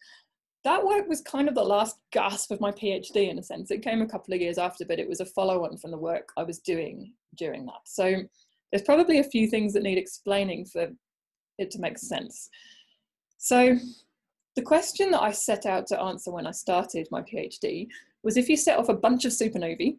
That 0.65 0.85
work 0.85 1.09
was 1.09 1.23
kind 1.23 1.49
of 1.49 1.55
the 1.55 1.65
last 1.65 1.97
gasp 2.13 2.51
of 2.51 2.61
my 2.61 2.71
PhD 2.71 3.31
in 3.31 3.39
a 3.39 3.43
sense. 3.43 3.71
It 3.71 3.83
came 3.83 4.03
a 4.03 4.09
couple 4.09 4.35
of 4.35 4.41
years 4.41 4.59
after, 4.59 4.85
but 4.85 4.99
it 4.99 5.09
was 5.09 5.21
a 5.21 5.27
follow 5.27 5.65
on 5.65 5.79
from 5.79 5.91
the 5.91 5.99
work 5.99 6.33
I 6.37 6.43
was 6.43 6.59
doing 6.59 7.13
during 7.37 7.65
that. 7.67 7.81
So 7.87 8.23
there's 8.71 8.85
probably 8.85 9.21
a 9.21 9.25
few 9.25 9.49
things 9.49 9.73
that 9.73 9.83
need 9.83 9.99
explaining 9.99 10.67
for 10.67 10.89
it 11.59 11.71
to 11.71 11.81
make 11.81 11.99
sense. 11.99 12.49
So 13.39 13.77
the 14.57 14.63
question 14.63 15.11
that 15.13 15.23
I 15.23 15.31
set 15.31 15.65
out 15.65 15.87
to 15.89 16.01
answer 16.01 16.31
when 16.31 16.47
I 16.47 16.51
started 16.51 17.09
my 17.11 17.23
PhD 17.23 17.89
was 18.23 18.37
if 18.37 18.49
you 18.49 18.57
set 18.57 18.79
off 18.79 18.89
a 18.89 18.95
bunch 18.95 19.25
of 19.25 19.33
supernovae 19.33 19.97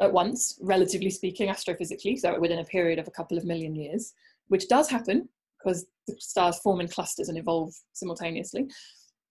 at 0.00 0.12
once, 0.12 0.58
relatively 0.60 1.10
speaking, 1.10 1.48
astrophysically, 1.48 2.18
so 2.18 2.38
within 2.40 2.58
a 2.58 2.64
period 2.64 2.98
of 2.98 3.06
a 3.06 3.12
couple 3.12 3.38
of 3.38 3.44
million 3.44 3.74
years, 3.74 4.14
which 4.48 4.68
does 4.68 4.90
happen 4.90 5.28
because 5.58 5.86
the 6.06 6.14
stars 6.18 6.58
form 6.58 6.80
in 6.80 6.88
clusters 6.88 7.28
and 7.28 7.38
evolve 7.38 7.72
simultaneously. 7.92 8.68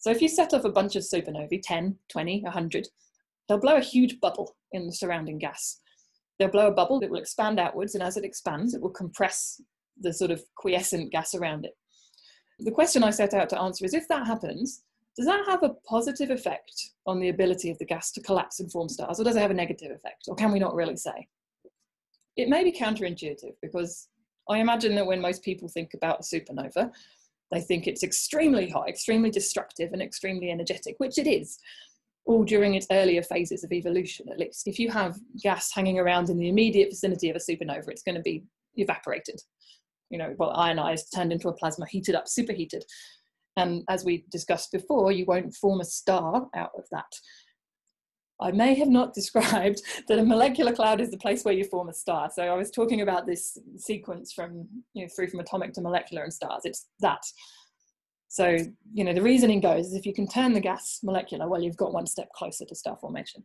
So 0.06 0.12
if 0.12 0.22
you 0.22 0.30
set 0.30 0.54
off 0.54 0.66
a 0.66 0.70
bunch 0.70 0.96
of 0.96 1.02
supernovae, 1.02 1.64
10, 1.64 1.98
20, 2.10 2.42
100, 2.44 2.88
they'll 3.50 3.58
blow 3.58 3.78
a 3.78 3.82
huge 3.82 4.20
bubble 4.20 4.56
in 4.72 4.86
the 4.86 4.94
surrounding 4.94 5.40
gas. 5.40 5.80
They'll 6.38 6.48
blow 6.48 6.68
a 6.68 6.72
bubble 6.72 7.00
that 7.00 7.10
will 7.10 7.18
expand 7.18 7.60
outwards, 7.60 7.96
and 7.96 8.04
as 8.04 8.16
it 8.16 8.24
expands, 8.24 8.76
it 8.76 8.82
will 8.84 8.92
compress 8.92 9.60
the 10.00 10.14
sort 10.14 10.30
of 10.30 10.44
quiescent 10.54 11.12
gas 11.12 11.34
around 11.34 11.66
it. 11.66 11.76
The 12.60 12.70
question 12.70 13.04
I 13.04 13.10
set 13.10 13.34
out 13.34 13.50
to 13.50 13.60
answer 13.60 13.84
is 13.84 13.96
if 13.96 14.08
that 14.10 14.28
happens, 14.28 14.84
does 15.18 15.26
that 15.26 15.44
have 15.48 15.64
a 15.64 15.74
positive 15.90 16.30
effect 16.30 16.92
on 17.08 17.20
the 17.20 17.30
ability 17.30 17.72
of 17.72 17.80
the 17.80 17.86
gas 17.86 18.12
to 18.12 18.22
collapse 18.22 18.60
and 18.60 18.72
form 18.72 18.90
stars, 18.90 19.20
or 19.20 19.24
does 19.24 19.36
it 19.36 19.42
have 19.42 19.50
a 19.50 19.56
negative 19.56 19.90
effect, 19.90 20.26
or 20.28 20.36
can 20.36 20.52
we 20.52 20.60
not 20.60 20.76
really 20.76 20.98
say? 20.98 21.28
It 22.38 22.48
may 22.48 22.64
be 22.64 22.72
counterintuitive 22.72 23.56
because 23.60 24.08
I 24.48 24.60
imagine 24.60 24.94
that 24.98 25.08
when 25.08 25.20
most 25.20 25.42
people 25.42 25.68
think 25.68 25.96
about 25.96 26.20
a 26.20 26.24
supernova, 26.24 26.92
they 27.52 27.62
think 27.62 27.88
it's 27.88 28.04
extremely 28.04 28.70
hot, 28.70 28.90
extremely 28.90 29.30
destructive, 29.30 29.94
and 29.94 30.02
extremely 30.02 30.52
energetic, 30.52 30.96
which 30.98 31.18
it 31.18 31.28
is, 31.28 31.58
all 32.26 32.44
during 32.44 32.74
its 32.74 32.88
earlier 32.92 33.22
phases 33.22 33.64
of 33.64 33.72
evolution, 33.72 34.28
at 34.32 34.40
least. 34.40 34.68
If 34.68 34.80
you 34.80 34.90
have 34.92 35.16
gas 35.42 35.72
hanging 35.74 36.00
around 36.00 36.30
in 36.30 36.38
the 36.38 36.50
immediate 36.50 36.90
vicinity 36.90 37.30
of 37.30 37.36
a 37.36 37.40
supernova, 37.40 37.90
it's 37.90 38.04
going 38.04 38.16
to 38.16 38.22
be 38.22 38.44
evaporated 38.76 39.40
you 40.10 40.18
know, 40.18 40.34
well, 40.38 40.52
ionized, 40.52 41.12
turned 41.14 41.32
into 41.32 41.50
a 41.50 41.54
plasma, 41.54 41.86
heated 41.88 42.16
up, 42.16 42.28
superheated. 42.28 42.84
And 43.58 43.84
as 43.90 44.04
we 44.04 44.26
discussed 44.32 44.72
before, 44.72 45.12
you 45.12 45.26
won't 45.26 45.56
form 45.56 45.82
a 45.82 45.86
star 45.86 46.48
out 46.56 46.72
of 46.78 46.84
that. 46.92 47.12
I 48.42 48.52
may 48.52 48.76
have 48.76 48.90
not 48.90 49.14
described 49.14 49.82
that 50.08 50.20
a 50.20 50.26
molecular 50.26 50.74
cloud 50.74 51.02
is 51.02 51.12
the 51.12 51.18
place 51.18 51.44
where 51.44 51.54
you 51.54 51.64
form 51.64 51.90
a 51.90 51.94
star. 51.94 52.30
So 52.34 52.44
I 52.44 52.56
was 52.56 52.72
talking 52.72 53.02
about 53.02 53.26
this 53.26 53.58
sequence 53.78 54.34
from, 54.34 54.68
you 54.94 55.04
know, 55.04 55.10
through 55.16 55.30
from 55.30 55.40
atomic 55.40 55.74
to 55.74 55.82
molecular 55.82 56.24
and 56.24 56.34
stars. 56.34 56.62
It's 56.66 56.88
that. 57.00 57.24
So, 58.28 58.58
you 58.94 59.04
know, 59.04 59.14
the 59.14 59.22
reasoning 59.22 59.62
goes 59.62 59.88
is 59.88 59.94
if 59.94 60.06
you 60.06 60.14
can 60.14 60.28
turn 60.28 60.54
the 60.54 60.60
gas 60.60 61.00
molecular, 61.04 61.48
well, 61.48 61.62
you've 61.62 61.78
got 61.78 61.94
one 61.94 62.08
step 62.08 62.30
closer 62.36 62.66
to 62.66 62.76
star 62.76 62.98
formation. 62.98 63.44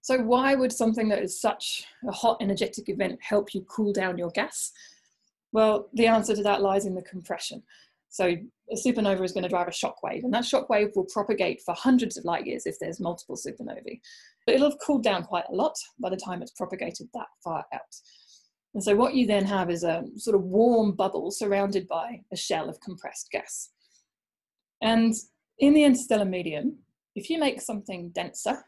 So 0.00 0.18
why 0.18 0.54
would 0.54 0.72
something 0.72 1.08
that 1.08 1.22
is 1.22 1.40
such 1.40 1.84
a 2.06 2.12
hot 2.12 2.36
energetic 2.40 2.88
event 2.88 3.18
help 3.22 3.54
you 3.54 3.62
cool 3.62 3.92
down 3.92 4.18
your 4.18 4.30
gas? 4.30 4.72
Well, 5.52 5.88
the 5.94 6.06
answer 6.06 6.36
to 6.36 6.42
that 6.42 6.62
lies 6.62 6.86
in 6.86 6.94
the 6.94 7.02
compression. 7.02 7.62
So 8.12 8.26
a 8.26 8.74
supernova 8.74 9.24
is 9.24 9.32
going 9.32 9.42
to 9.42 9.48
drive 9.48 9.68
a 9.68 9.72
shock 9.72 10.02
wave, 10.02 10.22
and 10.22 10.34
that 10.34 10.44
shock 10.44 10.68
wave 10.68 10.90
will 10.94 11.06
propagate 11.06 11.62
for 11.64 11.74
hundreds 11.74 12.18
of 12.18 12.26
light 12.26 12.46
years 12.46 12.66
if 12.66 12.78
there's 12.78 13.00
multiple 13.00 13.36
supernovae. 13.36 14.00
But 14.44 14.54
it'll 14.54 14.70
have 14.70 14.78
cooled 14.84 15.02
down 15.02 15.24
quite 15.24 15.46
a 15.50 15.54
lot 15.54 15.74
by 15.98 16.10
the 16.10 16.18
time 16.18 16.42
it's 16.42 16.52
propagated 16.52 17.08
that 17.14 17.28
far 17.42 17.64
out. 17.72 17.80
And 18.74 18.84
so 18.84 18.94
what 18.94 19.14
you 19.14 19.26
then 19.26 19.46
have 19.46 19.70
is 19.70 19.82
a 19.82 20.04
sort 20.16 20.36
of 20.36 20.42
warm 20.42 20.92
bubble 20.92 21.30
surrounded 21.30 21.88
by 21.88 22.20
a 22.30 22.36
shell 22.36 22.68
of 22.68 22.80
compressed 22.80 23.30
gas. 23.32 23.70
And 24.82 25.14
in 25.58 25.72
the 25.72 25.84
interstellar 25.84 26.26
medium, 26.26 26.76
if 27.14 27.30
you 27.30 27.38
make 27.38 27.62
something 27.62 28.10
denser, 28.10 28.62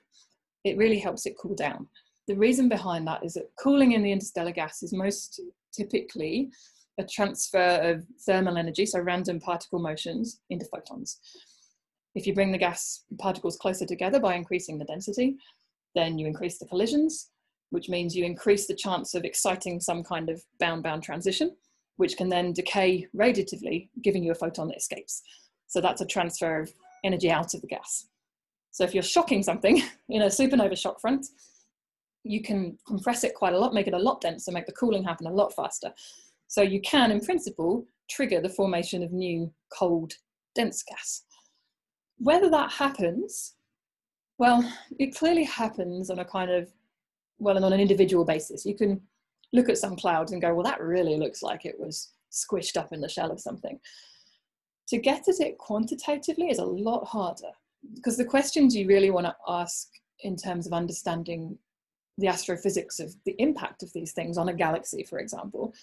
it 0.64 0.78
really 0.78 0.98
helps 0.98 1.26
it 1.26 1.36
cool 1.38 1.54
down. 1.54 1.86
The 2.28 2.36
reason 2.36 2.70
behind 2.70 3.06
that 3.08 3.22
is 3.22 3.34
that 3.34 3.50
cooling 3.58 3.92
in 3.92 4.02
the 4.02 4.12
interstellar 4.12 4.52
gas 4.52 4.82
is 4.82 4.94
most 4.94 5.38
typically 5.70 6.48
a 6.98 7.04
transfer 7.04 7.80
of 7.82 8.04
thermal 8.26 8.56
energy, 8.56 8.86
so 8.86 9.00
random 9.00 9.40
particle 9.40 9.78
motions, 9.78 10.40
into 10.50 10.66
photons. 10.66 11.18
If 12.14 12.26
you 12.26 12.34
bring 12.34 12.52
the 12.52 12.58
gas 12.58 13.04
particles 13.18 13.56
closer 13.56 13.84
together 13.84 14.20
by 14.20 14.36
increasing 14.36 14.78
the 14.78 14.84
density, 14.84 15.36
then 15.94 16.18
you 16.18 16.26
increase 16.26 16.58
the 16.58 16.66
collisions, 16.66 17.30
which 17.70 17.88
means 17.88 18.14
you 18.14 18.24
increase 18.24 18.66
the 18.66 18.74
chance 18.74 19.14
of 19.14 19.24
exciting 19.24 19.80
some 19.80 20.04
kind 20.04 20.30
of 20.30 20.42
bound-bound 20.60 21.02
transition, 21.02 21.56
which 21.96 22.16
can 22.16 22.28
then 22.28 22.52
decay 22.52 23.06
radiatively, 23.16 23.88
giving 24.02 24.22
you 24.22 24.32
a 24.32 24.36
photon 24.36 24.68
that 24.68 24.76
escapes. 24.76 25.22
So 25.66 25.80
that's 25.80 26.00
a 26.00 26.06
transfer 26.06 26.60
of 26.60 26.72
energy 27.04 27.30
out 27.30 27.54
of 27.54 27.60
the 27.60 27.66
gas. 27.66 28.06
So 28.70 28.84
if 28.84 28.94
you're 28.94 29.02
shocking 29.02 29.42
something 29.42 29.82
in 30.08 30.22
a 30.22 30.26
supernova 30.26 30.76
shock 30.76 31.00
front, 31.00 31.26
you 32.24 32.42
can 32.42 32.78
compress 32.86 33.22
it 33.22 33.34
quite 33.34 33.52
a 33.52 33.58
lot, 33.58 33.74
make 33.74 33.86
it 33.86 33.94
a 33.94 33.98
lot 33.98 34.20
denser, 34.20 34.50
make 34.50 34.66
the 34.66 34.72
cooling 34.72 35.04
happen 35.04 35.26
a 35.26 35.32
lot 35.32 35.54
faster. 35.54 35.92
So 36.54 36.62
you 36.62 36.80
can, 36.82 37.10
in 37.10 37.18
principle, 37.18 37.84
trigger 38.08 38.40
the 38.40 38.48
formation 38.48 39.02
of 39.02 39.10
new 39.10 39.52
cold, 39.76 40.12
dense 40.54 40.84
gas. 40.88 41.24
Whether 42.18 42.48
that 42.48 42.70
happens, 42.70 43.54
well, 44.38 44.62
it 45.00 45.16
clearly 45.16 45.42
happens 45.42 46.10
on 46.10 46.20
a 46.20 46.24
kind 46.24 46.52
of, 46.52 46.70
well, 47.38 47.56
and 47.56 47.64
on 47.64 47.72
an 47.72 47.80
individual 47.80 48.24
basis. 48.24 48.64
You 48.64 48.76
can 48.76 49.00
look 49.52 49.68
at 49.68 49.78
some 49.78 49.96
clouds 49.96 50.30
and 50.30 50.40
go, 50.40 50.54
well, 50.54 50.62
that 50.62 50.80
really 50.80 51.16
looks 51.16 51.42
like 51.42 51.64
it 51.64 51.74
was 51.76 52.12
squished 52.30 52.76
up 52.76 52.92
in 52.92 53.00
the 53.00 53.08
shell 53.08 53.32
of 53.32 53.40
something. 53.40 53.80
To 54.90 54.98
get 54.98 55.26
at 55.26 55.40
it 55.40 55.58
quantitatively 55.58 56.50
is 56.50 56.60
a 56.60 56.64
lot 56.64 57.04
harder 57.04 57.50
because 57.96 58.16
the 58.16 58.24
questions 58.24 58.76
you 58.76 58.86
really 58.86 59.10
want 59.10 59.26
to 59.26 59.34
ask 59.48 59.88
in 60.20 60.36
terms 60.36 60.68
of 60.68 60.72
understanding 60.72 61.58
the 62.16 62.28
astrophysics 62.28 63.00
of 63.00 63.12
the 63.26 63.34
impact 63.40 63.82
of 63.82 63.92
these 63.92 64.12
things 64.12 64.38
on 64.38 64.50
a 64.50 64.54
galaxy, 64.54 65.02
for 65.02 65.18
example, 65.18 65.74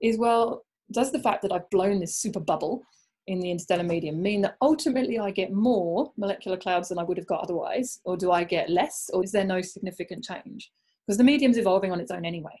is 0.00 0.18
well, 0.18 0.64
does 0.92 1.12
the 1.12 1.20
fact 1.20 1.42
that 1.42 1.52
I've 1.52 1.70
blown 1.70 2.00
this 2.00 2.16
super 2.16 2.40
bubble 2.40 2.82
in 3.26 3.40
the 3.40 3.50
interstellar 3.50 3.84
medium 3.84 4.20
mean 4.20 4.42
that 4.42 4.56
ultimately 4.60 5.18
I 5.18 5.30
get 5.30 5.52
more 5.52 6.10
molecular 6.16 6.56
clouds 6.56 6.88
than 6.88 6.98
I 6.98 7.04
would 7.04 7.16
have 7.16 7.26
got 7.26 7.42
otherwise? 7.42 8.00
Or 8.04 8.16
do 8.16 8.32
I 8.32 8.44
get 8.44 8.70
less? 8.70 9.08
Or 9.12 9.22
is 9.22 9.32
there 9.32 9.44
no 9.44 9.60
significant 9.60 10.24
change? 10.24 10.70
Because 11.06 11.18
the 11.18 11.24
medium's 11.24 11.58
evolving 11.58 11.92
on 11.92 12.00
its 12.00 12.10
own 12.10 12.24
anyway. 12.24 12.58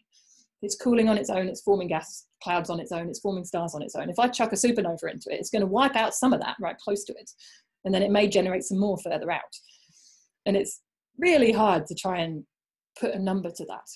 It's 0.62 0.76
cooling 0.76 1.08
on 1.08 1.16
its 1.16 1.30
own, 1.30 1.48
it's 1.48 1.62
forming 1.62 1.88
gas 1.88 2.26
clouds 2.42 2.68
on 2.68 2.80
its 2.80 2.92
own, 2.92 3.08
it's 3.08 3.20
forming 3.20 3.44
stars 3.44 3.74
on 3.74 3.82
its 3.82 3.94
own. 3.94 4.10
If 4.10 4.18
I 4.18 4.28
chuck 4.28 4.52
a 4.52 4.56
supernova 4.56 5.10
into 5.10 5.30
it, 5.30 5.40
it's 5.40 5.48
going 5.48 5.62
to 5.62 5.66
wipe 5.66 5.96
out 5.96 6.14
some 6.14 6.34
of 6.34 6.40
that 6.40 6.56
right 6.60 6.76
close 6.76 7.04
to 7.04 7.14
it. 7.14 7.30
And 7.84 7.94
then 7.94 8.02
it 8.02 8.10
may 8.10 8.28
generate 8.28 8.64
some 8.64 8.78
more 8.78 8.98
further 8.98 9.30
out. 9.30 9.56
And 10.44 10.56
it's 10.56 10.82
really 11.18 11.50
hard 11.50 11.86
to 11.86 11.94
try 11.94 12.18
and 12.20 12.44
put 12.98 13.14
a 13.14 13.18
number 13.18 13.50
to 13.50 13.64
that 13.66 13.88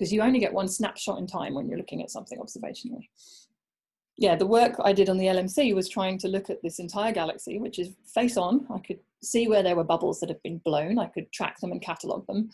because 0.00 0.14
you 0.14 0.22
only 0.22 0.38
get 0.38 0.54
one 0.54 0.66
snapshot 0.66 1.18
in 1.18 1.26
time 1.26 1.52
when 1.52 1.68
you're 1.68 1.76
looking 1.76 2.02
at 2.02 2.10
something 2.10 2.38
observationally. 2.38 3.06
yeah, 4.16 4.34
the 4.34 4.46
work 4.46 4.76
I 4.82 4.94
did 4.94 5.10
on 5.10 5.18
the 5.18 5.26
LMC 5.26 5.74
was 5.74 5.90
trying 5.90 6.16
to 6.20 6.28
look 6.28 6.48
at 6.48 6.62
this 6.62 6.78
entire 6.78 7.12
galaxy, 7.12 7.58
which 7.58 7.78
is 7.78 7.94
face 8.14 8.38
on. 8.38 8.66
I 8.74 8.78
could 8.78 9.00
see 9.22 9.46
where 9.46 9.62
there 9.62 9.76
were 9.76 9.84
bubbles 9.84 10.18
that 10.20 10.30
had 10.30 10.42
been 10.42 10.56
blown. 10.64 10.98
I 10.98 11.08
could 11.08 11.30
track 11.32 11.60
them 11.60 11.70
and 11.70 11.82
catalog 11.82 12.26
them. 12.26 12.48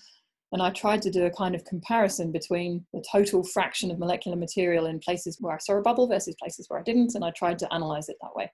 And 0.50 0.61
I 0.61 0.71
tried 0.71 1.03
to 1.03 1.11
do 1.11 1.26
a 1.26 1.31
kind 1.31 1.55
of 1.55 1.65
comparison 1.65 2.33
between 2.33 2.85
the 2.93 3.05
total 3.12 3.45
fraction 3.45 3.93
of 3.93 4.00
molecular 4.00 4.37
material 4.37 4.87
in 4.87 4.99
places 4.99 5.37
where 5.38 5.55
I 5.55 5.59
saw 5.59 5.75
a 5.75 5.83
bubble 5.83 6.09
versus 6.09 6.35
places 6.41 6.67
where 6.69 6.81
I 6.81 6.83
didn't. 6.83 7.15
And 7.15 7.25
I 7.25 7.31
tried 7.31 7.61
to 7.61 7.73
analyze 7.73 8.09
it 8.09 8.17
that 8.23 8.35
way. 8.35 8.50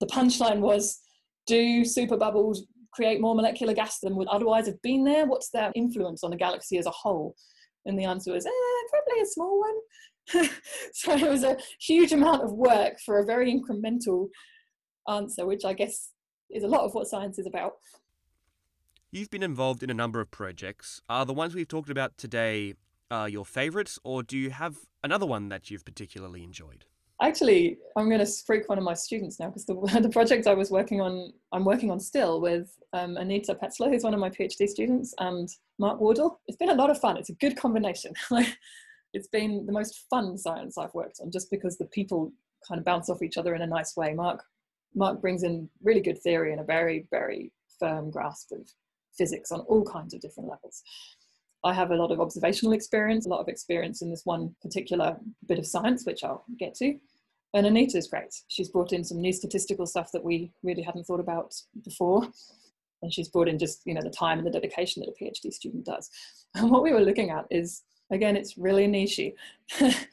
The 0.00 0.06
punchline 0.06 0.60
was 0.60 1.00
do 1.46 1.84
super 1.86 2.18
bubbles 2.18 2.66
create 2.92 3.22
more 3.22 3.34
molecular 3.34 3.72
gas 3.72 4.00
than 4.00 4.16
would 4.16 4.28
otherwise 4.28 4.66
have 4.66 4.80
been 4.82 5.02
there? 5.02 5.26
What's 5.26 5.48
their 5.48 5.72
influence 5.74 6.22
on 6.22 6.30
the 6.30 6.36
galaxy 6.36 6.76
as 6.76 6.84
a 6.84 6.90
whole? 6.90 7.34
And 7.84 7.98
the 7.98 8.04
answer 8.04 8.32
was, 8.32 8.46
eh, 8.46 8.50
probably 8.90 9.22
a 9.22 9.26
small 9.26 9.60
one. 9.60 10.48
so 10.92 11.12
it 11.12 11.28
was 11.28 11.42
a 11.42 11.56
huge 11.80 12.12
amount 12.12 12.44
of 12.44 12.52
work 12.52 13.00
for 13.04 13.18
a 13.18 13.24
very 13.24 13.52
incremental 13.52 14.28
answer, 15.08 15.46
which 15.46 15.64
I 15.64 15.72
guess 15.72 16.10
is 16.50 16.62
a 16.62 16.68
lot 16.68 16.82
of 16.82 16.94
what 16.94 17.08
science 17.08 17.38
is 17.38 17.46
about. 17.46 17.72
You've 19.10 19.30
been 19.30 19.42
involved 19.42 19.82
in 19.82 19.90
a 19.90 19.94
number 19.94 20.20
of 20.20 20.30
projects. 20.30 21.02
Are 21.08 21.26
the 21.26 21.34
ones 21.34 21.54
we've 21.54 21.68
talked 21.68 21.90
about 21.90 22.16
today 22.16 22.74
uh, 23.10 23.28
your 23.30 23.44
favourites, 23.44 23.98
or 24.04 24.22
do 24.22 24.38
you 24.38 24.50
have 24.50 24.76
another 25.02 25.26
one 25.26 25.50
that 25.50 25.70
you've 25.70 25.84
particularly 25.84 26.42
enjoyed? 26.42 26.86
Actually, 27.22 27.78
I'm 27.96 28.08
going 28.08 28.24
to 28.24 28.32
freak 28.44 28.68
one 28.68 28.78
of 28.78 28.84
my 28.84 28.94
students 28.94 29.38
now 29.38 29.46
because 29.46 29.64
the, 29.64 29.74
the 30.02 30.08
project 30.08 30.48
I 30.48 30.54
was 30.54 30.70
working 30.70 31.00
on, 31.00 31.32
I'm 31.52 31.64
working 31.64 31.90
on 31.90 32.00
still 32.00 32.40
with 32.40 32.76
um, 32.92 33.16
Anita 33.16 33.54
Petzler, 33.54 33.90
who's 33.90 34.02
one 34.02 34.12
of 34.12 34.20
my 34.20 34.28
PhD 34.28 34.68
students, 34.68 35.14
and 35.18 35.48
Mark 35.78 36.00
Wardle. 36.00 36.40
It's 36.48 36.58
been 36.58 36.70
a 36.70 36.74
lot 36.74 36.90
of 36.90 36.98
fun. 36.98 37.16
It's 37.16 37.30
a 37.30 37.34
good 37.34 37.56
combination. 37.56 38.12
it's 39.14 39.28
been 39.28 39.66
the 39.66 39.72
most 39.72 40.06
fun 40.10 40.36
science 40.36 40.76
I've 40.76 40.94
worked 40.94 41.20
on 41.22 41.30
just 41.30 41.48
because 41.48 41.78
the 41.78 41.86
people 41.86 42.32
kind 42.66 42.80
of 42.80 42.84
bounce 42.84 43.08
off 43.08 43.22
each 43.22 43.38
other 43.38 43.54
in 43.54 43.62
a 43.62 43.66
nice 43.66 43.96
way. 43.96 44.12
Mark 44.14 44.42
Mark 44.94 45.20
brings 45.20 45.42
in 45.42 45.70
really 45.82 46.00
good 46.00 46.20
theory 46.20 46.52
and 46.52 46.60
a 46.60 46.64
very, 46.64 47.06
very 47.10 47.52
firm 47.78 48.10
grasp 48.10 48.52
of 48.52 48.68
physics 49.16 49.50
on 49.50 49.60
all 49.60 49.84
kinds 49.84 50.12
of 50.12 50.20
different 50.20 50.50
levels. 50.50 50.82
I 51.64 51.72
have 51.72 51.92
a 51.92 51.96
lot 51.96 52.10
of 52.10 52.20
observational 52.20 52.72
experience, 52.72 53.24
a 53.24 53.28
lot 53.28 53.40
of 53.40 53.48
experience 53.48 54.02
in 54.02 54.10
this 54.10 54.22
one 54.24 54.54
particular 54.60 55.16
bit 55.46 55.58
of 55.58 55.66
science, 55.66 56.04
which 56.04 56.24
I'll 56.24 56.44
get 56.58 56.74
to. 56.76 56.98
And 57.54 57.66
Anita 57.66 57.98
is 57.98 58.08
great. 58.08 58.34
She's 58.48 58.70
brought 58.70 58.92
in 58.92 59.04
some 59.04 59.20
new 59.20 59.32
statistical 59.32 59.86
stuff 59.86 60.10
that 60.12 60.24
we 60.24 60.52
really 60.62 60.82
hadn't 60.82 61.04
thought 61.04 61.20
about 61.20 61.54
before. 61.84 62.26
And 63.02 63.12
she's 63.12 63.28
brought 63.28 63.48
in 63.48 63.58
just, 63.58 63.82
you 63.84 63.94
know, 63.94 64.00
the 64.02 64.10
time 64.10 64.38
and 64.38 64.46
the 64.46 64.50
dedication 64.50 65.02
that 65.02 65.10
a 65.10 65.24
PhD 65.24 65.52
student 65.52 65.84
does. 65.84 66.08
And 66.54 66.70
what 66.70 66.82
we 66.82 66.92
were 66.92 67.00
looking 67.00 67.30
at 67.30 67.46
is 67.50 67.82
Again, 68.12 68.36
it's 68.36 68.58
really 68.58 68.86
nichey. 68.86 69.32
it's 69.80 70.06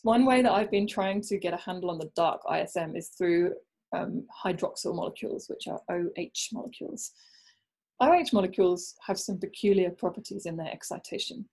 one 0.02 0.24
way 0.24 0.40
that 0.40 0.52
I've 0.52 0.70
been 0.70 0.86
trying 0.86 1.20
to 1.22 1.36
get 1.36 1.52
a 1.52 1.58
handle 1.58 1.90
on 1.90 1.98
the 1.98 2.10
dark 2.14 2.42
ISM 2.50 2.94
is 2.94 3.08
through 3.08 3.54
um, 3.92 4.24
hydroxyl 4.44 4.94
molecules, 4.94 5.48
which 5.48 5.66
are 5.66 5.80
OH 5.90 6.52
molecules. 6.52 7.10
OH 8.00 8.26
molecules 8.32 8.94
have 9.04 9.18
some 9.18 9.38
peculiar 9.38 9.90
properties 9.90 10.46
in 10.46 10.56
their 10.56 10.70
excitation. 10.70 11.44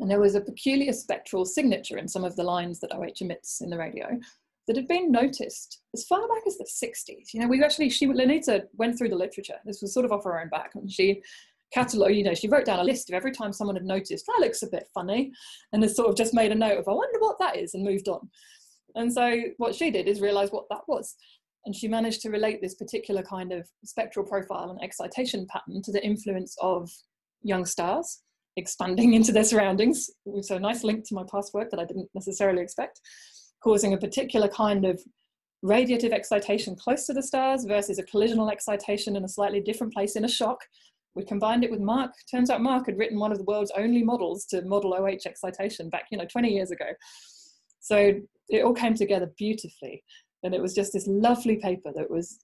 And 0.00 0.10
there 0.10 0.20
was 0.20 0.34
a 0.34 0.40
peculiar 0.40 0.92
spectral 0.92 1.44
signature 1.44 1.98
in 1.98 2.08
some 2.08 2.24
of 2.24 2.34
the 2.36 2.42
lines 2.42 2.80
that 2.80 2.92
OH 2.92 3.20
emits 3.20 3.60
in 3.60 3.70
the 3.70 3.78
radio 3.78 4.18
that 4.66 4.76
had 4.76 4.88
been 4.88 5.12
noticed 5.12 5.80
as 5.94 6.04
far 6.04 6.26
back 6.28 6.42
as 6.46 6.56
the 6.56 6.64
60s. 6.64 7.34
You 7.34 7.40
know, 7.40 7.48
we 7.48 7.62
actually, 7.62 7.90
she, 7.90 8.06
Anita 8.06 8.64
went 8.74 8.96
through 8.96 9.10
the 9.10 9.16
literature. 9.16 9.56
This 9.64 9.82
was 9.82 9.92
sort 9.92 10.06
of 10.06 10.12
off 10.12 10.24
her 10.24 10.40
own 10.40 10.48
back. 10.48 10.72
And 10.74 10.90
she 10.90 11.22
catalogue, 11.72 12.14
you 12.14 12.24
know, 12.24 12.34
she 12.34 12.48
wrote 12.48 12.64
down 12.64 12.80
a 12.80 12.84
list 12.84 13.10
of 13.10 13.14
every 13.14 13.32
time 13.32 13.52
someone 13.52 13.76
had 13.76 13.84
noticed 13.84 14.26
that 14.26 14.40
looks 14.40 14.62
a 14.62 14.70
bit 14.70 14.88
funny 14.92 15.32
and 15.72 15.82
has 15.82 15.96
sort 15.96 16.08
of 16.08 16.16
just 16.16 16.34
made 16.34 16.52
a 16.52 16.54
note 16.54 16.78
of, 16.78 16.88
I 16.88 16.92
wonder 16.92 17.18
what 17.20 17.38
that 17.38 17.56
is 17.56 17.74
and 17.74 17.84
moved 17.84 18.08
on. 18.08 18.28
And 18.96 19.12
so 19.12 19.40
what 19.58 19.74
she 19.74 19.90
did 19.90 20.08
is 20.08 20.20
realize 20.20 20.50
what 20.50 20.68
that 20.70 20.82
was. 20.88 21.14
And 21.66 21.76
she 21.76 21.88
managed 21.88 22.22
to 22.22 22.30
relate 22.30 22.60
this 22.60 22.74
particular 22.74 23.22
kind 23.22 23.52
of 23.52 23.68
spectral 23.84 24.24
profile 24.24 24.70
and 24.70 24.82
excitation 24.82 25.46
pattern 25.46 25.82
to 25.82 25.92
the 25.92 26.04
influence 26.04 26.56
of 26.60 26.90
young 27.42 27.66
stars 27.66 28.22
expanding 28.60 29.14
into 29.18 29.32
their 29.32 29.44
surroundings. 29.44 30.10
So 30.42 30.56
a 30.56 30.60
nice 30.60 30.84
link 30.84 31.06
to 31.08 31.14
my 31.14 31.24
past 31.30 31.52
work 31.52 31.70
that 31.70 31.80
I 31.80 31.84
didn't 31.84 32.08
necessarily 32.14 32.62
expect, 32.62 33.00
causing 33.62 33.94
a 33.94 33.98
particular 33.98 34.48
kind 34.48 34.84
of 34.84 35.02
radiative 35.64 36.12
excitation 36.12 36.76
close 36.76 37.04
to 37.06 37.12
the 37.12 37.22
stars 37.22 37.64
versus 37.64 37.98
a 37.98 38.04
collisional 38.04 38.50
excitation 38.50 39.16
in 39.16 39.24
a 39.24 39.28
slightly 39.28 39.60
different 39.60 39.92
place 39.92 40.16
in 40.16 40.24
a 40.24 40.28
shock 40.28 40.60
we 41.14 41.24
combined 41.24 41.64
it 41.64 41.70
with 41.70 41.80
Mark. 41.80 42.12
Turns 42.30 42.50
out 42.50 42.62
Mark 42.62 42.86
had 42.86 42.98
written 42.98 43.18
one 43.18 43.32
of 43.32 43.38
the 43.38 43.44
world's 43.44 43.72
only 43.76 44.02
models 44.02 44.44
to 44.46 44.62
model 44.62 44.94
OH 44.94 45.26
excitation 45.26 45.90
back, 45.90 46.04
you 46.10 46.18
know, 46.18 46.26
20 46.26 46.48
years 46.48 46.70
ago. 46.70 46.86
So 47.80 48.20
it 48.48 48.64
all 48.64 48.74
came 48.74 48.94
together 48.94 49.32
beautifully. 49.36 50.04
And 50.42 50.54
it 50.54 50.62
was 50.62 50.74
just 50.74 50.92
this 50.92 51.06
lovely 51.06 51.56
paper 51.56 51.92
that 51.94 52.10
was 52.10 52.38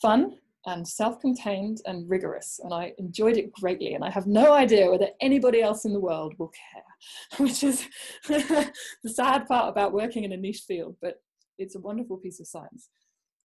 fun 0.00 0.36
and 0.68 0.86
self-contained 0.86 1.78
and 1.86 2.08
rigorous 2.08 2.60
and 2.62 2.72
i 2.72 2.92
enjoyed 2.98 3.36
it 3.36 3.52
greatly 3.52 3.94
and 3.94 4.04
i 4.04 4.10
have 4.10 4.26
no 4.26 4.52
idea 4.52 4.90
whether 4.90 5.08
anybody 5.20 5.60
else 5.62 5.84
in 5.84 5.92
the 5.92 6.00
world 6.00 6.34
will 6.38 6.52
care 6.72 7.38
which 7.44 7.62
is 7.62 7.86
the 8.28 8.72
sad 9.06 9.46
part 9.46 9.68
about 9.68 9.92
working 9.92 10.24
in 10.24 10.32
a 10.32 10.36
niche 10.36 10.62
field 10.66 10.96
but 11.02 11.22
it's 11.58 11.74
a 11.74 11.80
wonderful 11.80 12.16
piece 12.16 12.40
of 12.40 12.46
science 12.46 12.90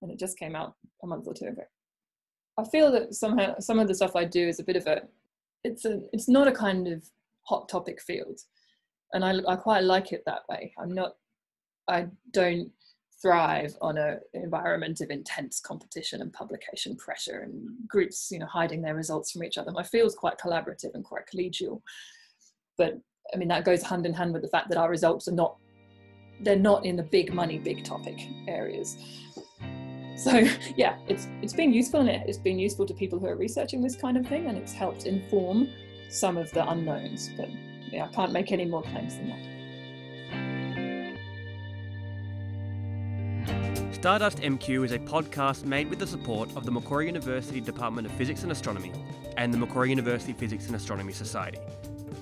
and 0.02 0.12
it 0.12 0.20
just 0.20 0.38
came 0.38 0.56
out 0.56 0.76
a 1.04 1.08
month 1.08 1.26
or 1.28 1.34
two 1.34 1.46
ago 1.46 1.64
I 2.58 2.64
feel 2.66 2.92
that 2.92 3.14
somehow 3.16 3.58
some 3.60 3.80
of 3.80 3.88
the 3.88 3.96
stuff 3.96 4.16
I 4.16 4.26
do 4.26 4.48
is 4.48 4.60
a 4.60 4.64
bit 4.64 4.76
of 4.76 4.86
a 4.88 5.02
it's 5.64 5.86
a 5.86 6.02
it's 6.12 6.30
not 6.30 6.48
a 6.48 6.52
kind 6.52 6.88
of 6.88 7.04
hot 7.44 7.68
topic 7.70 8.02
field, 8.02 8.40
and 9.14 9.24
I 9.26 9.36
I 9.48 9.56
quite 9.56 9.84
like 9.84 10.12
it 10.12 10.24
that 10.26 10.42
way. 10.50 10.74
I'm 10.78 10.94
not 10.94 11.14
I 11.88 12.08
don't 12.32 12.70
thrive 13.24 13.76
on 13.82 13.98
an 13.98 14.20
environment 14.34 15.02
of 15.02 15.10
intense 15.10 15.60
competition 15.60 16.22
and 16.22 16.32
publication 16.32 16.96
pressure 16.96 17.40
and 17.40 17.68
groups 17.88 18.30
you 18.32 18.38
know 18.38 18.46
hiding 18.46 18.82
their 18.82 18.94
results 18.94 19.32
from 19.32 19.44
each 19.44 19.58
other. 19.58 19.72
My 19.72 19.82
field's 19.84 20.14
quite 20.14 20.38
collaborative 20.38 20.94
and 20.94 21.04
quite 21.04 21.24
collegial, 21.34 21.82
but 22.78 23.00
I 23.34 23.38
mean 23.38 23.48
that 23.48 23.66
goes 23.66 23.82
hand 23.82 24.06
in 24.06 24.14
hand 24.14 24.34
with 24.34 24.44
the 24.44 24.50
fact 24.50 24.70
that 24.70 24.78
our 24.78 24.90
results 24.90 25.28
are 25.28 25.34
not 25.34 25.58
they're 26.42 26.56
not 26.56 26.86
in 26.86 26.96
the 26.96 27.04
big 27.04 27.34
money 27.34 27.58
big 27.58 27.84
topic 27.84 28.20
areas. 28.48 28.98
So 30.18 30.46
yeah 30.78 31.00
it's 31.08 31.28
it's 31.42 31.54
been 31.54 31.74
useful 31.74 32.02
and 32.02 32.10
it's 32.10 32.38
been 32.38 32.60
useful 32.60 32.86
to 32.86 32.94
people 32.94 33.18
who 33.18 33.28
are 33.28 33.38
researching 33.38 33.82
this 33.82 33.96
kind 33.96 34.18
of 34.18 34.28
thing 34.28 34.48
and 34.48 34.58
it's 34.58 34.74
helped 34.74 35.06
inform 35.06 35.70
some 36.10 36.38
of 36.38 36.52
the 36.52 36.70
unknowns. 36.70 37.32
But 37.38 37.50
yeah 37.94 38.06
i 38.06 38.08
can't 38.08 38.32
make 38.32 38.52
any 38.52 38.66
more 38.66 38.82
claims 38.82 39.16
than 39.16 39.30
that 39.30 39.53
Stardust 44.04 44.40
MQ 44.40 44.84
is 44.84 44.92
a 44.92 45.00
podcast 45.00 45.64
made 45.64 45.90
with 45.90 45.98
the 45.98 46.06
support 46.06 46.50
of 46.58 46.66
the 46.66 46.72
Macquarie 46.72 47.06
University 47.06 47.62
Department 47.62 48.06
of 48.06 48.12
Physics 48.16 48.44
and 48.44 48.52
Astronomy 48.52 48.92
and 49.38 49.54
the 49.54 49.58
Macquarie 49.58 49.92
University 49.92 50.34
Physics 50.34 50.68
and 50.68 50.76
Astronomy 50.76 51.14
Society. 51.14 51.60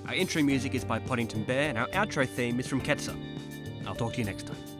Our 0.06 0.14
intro 0.14 0.44
music 0.44 0.76
is 0.76 0.84
by 0.84 1.00
Poddington 1.00 1.42
Bear 1.42 1.68
and 1.70 1.76
our 1.76 1.88
outro 1.88 2.24
theme 2.24 2.60
is 2.60 2.68
from 2.68 2.82
Ketsa. 2.82 3.16
I'll 3.84 3.96
talk 3.96 4.12
to 4.12 4.18
you 4.20 4.24
next 4.24 4.46
time. 4.46 4.71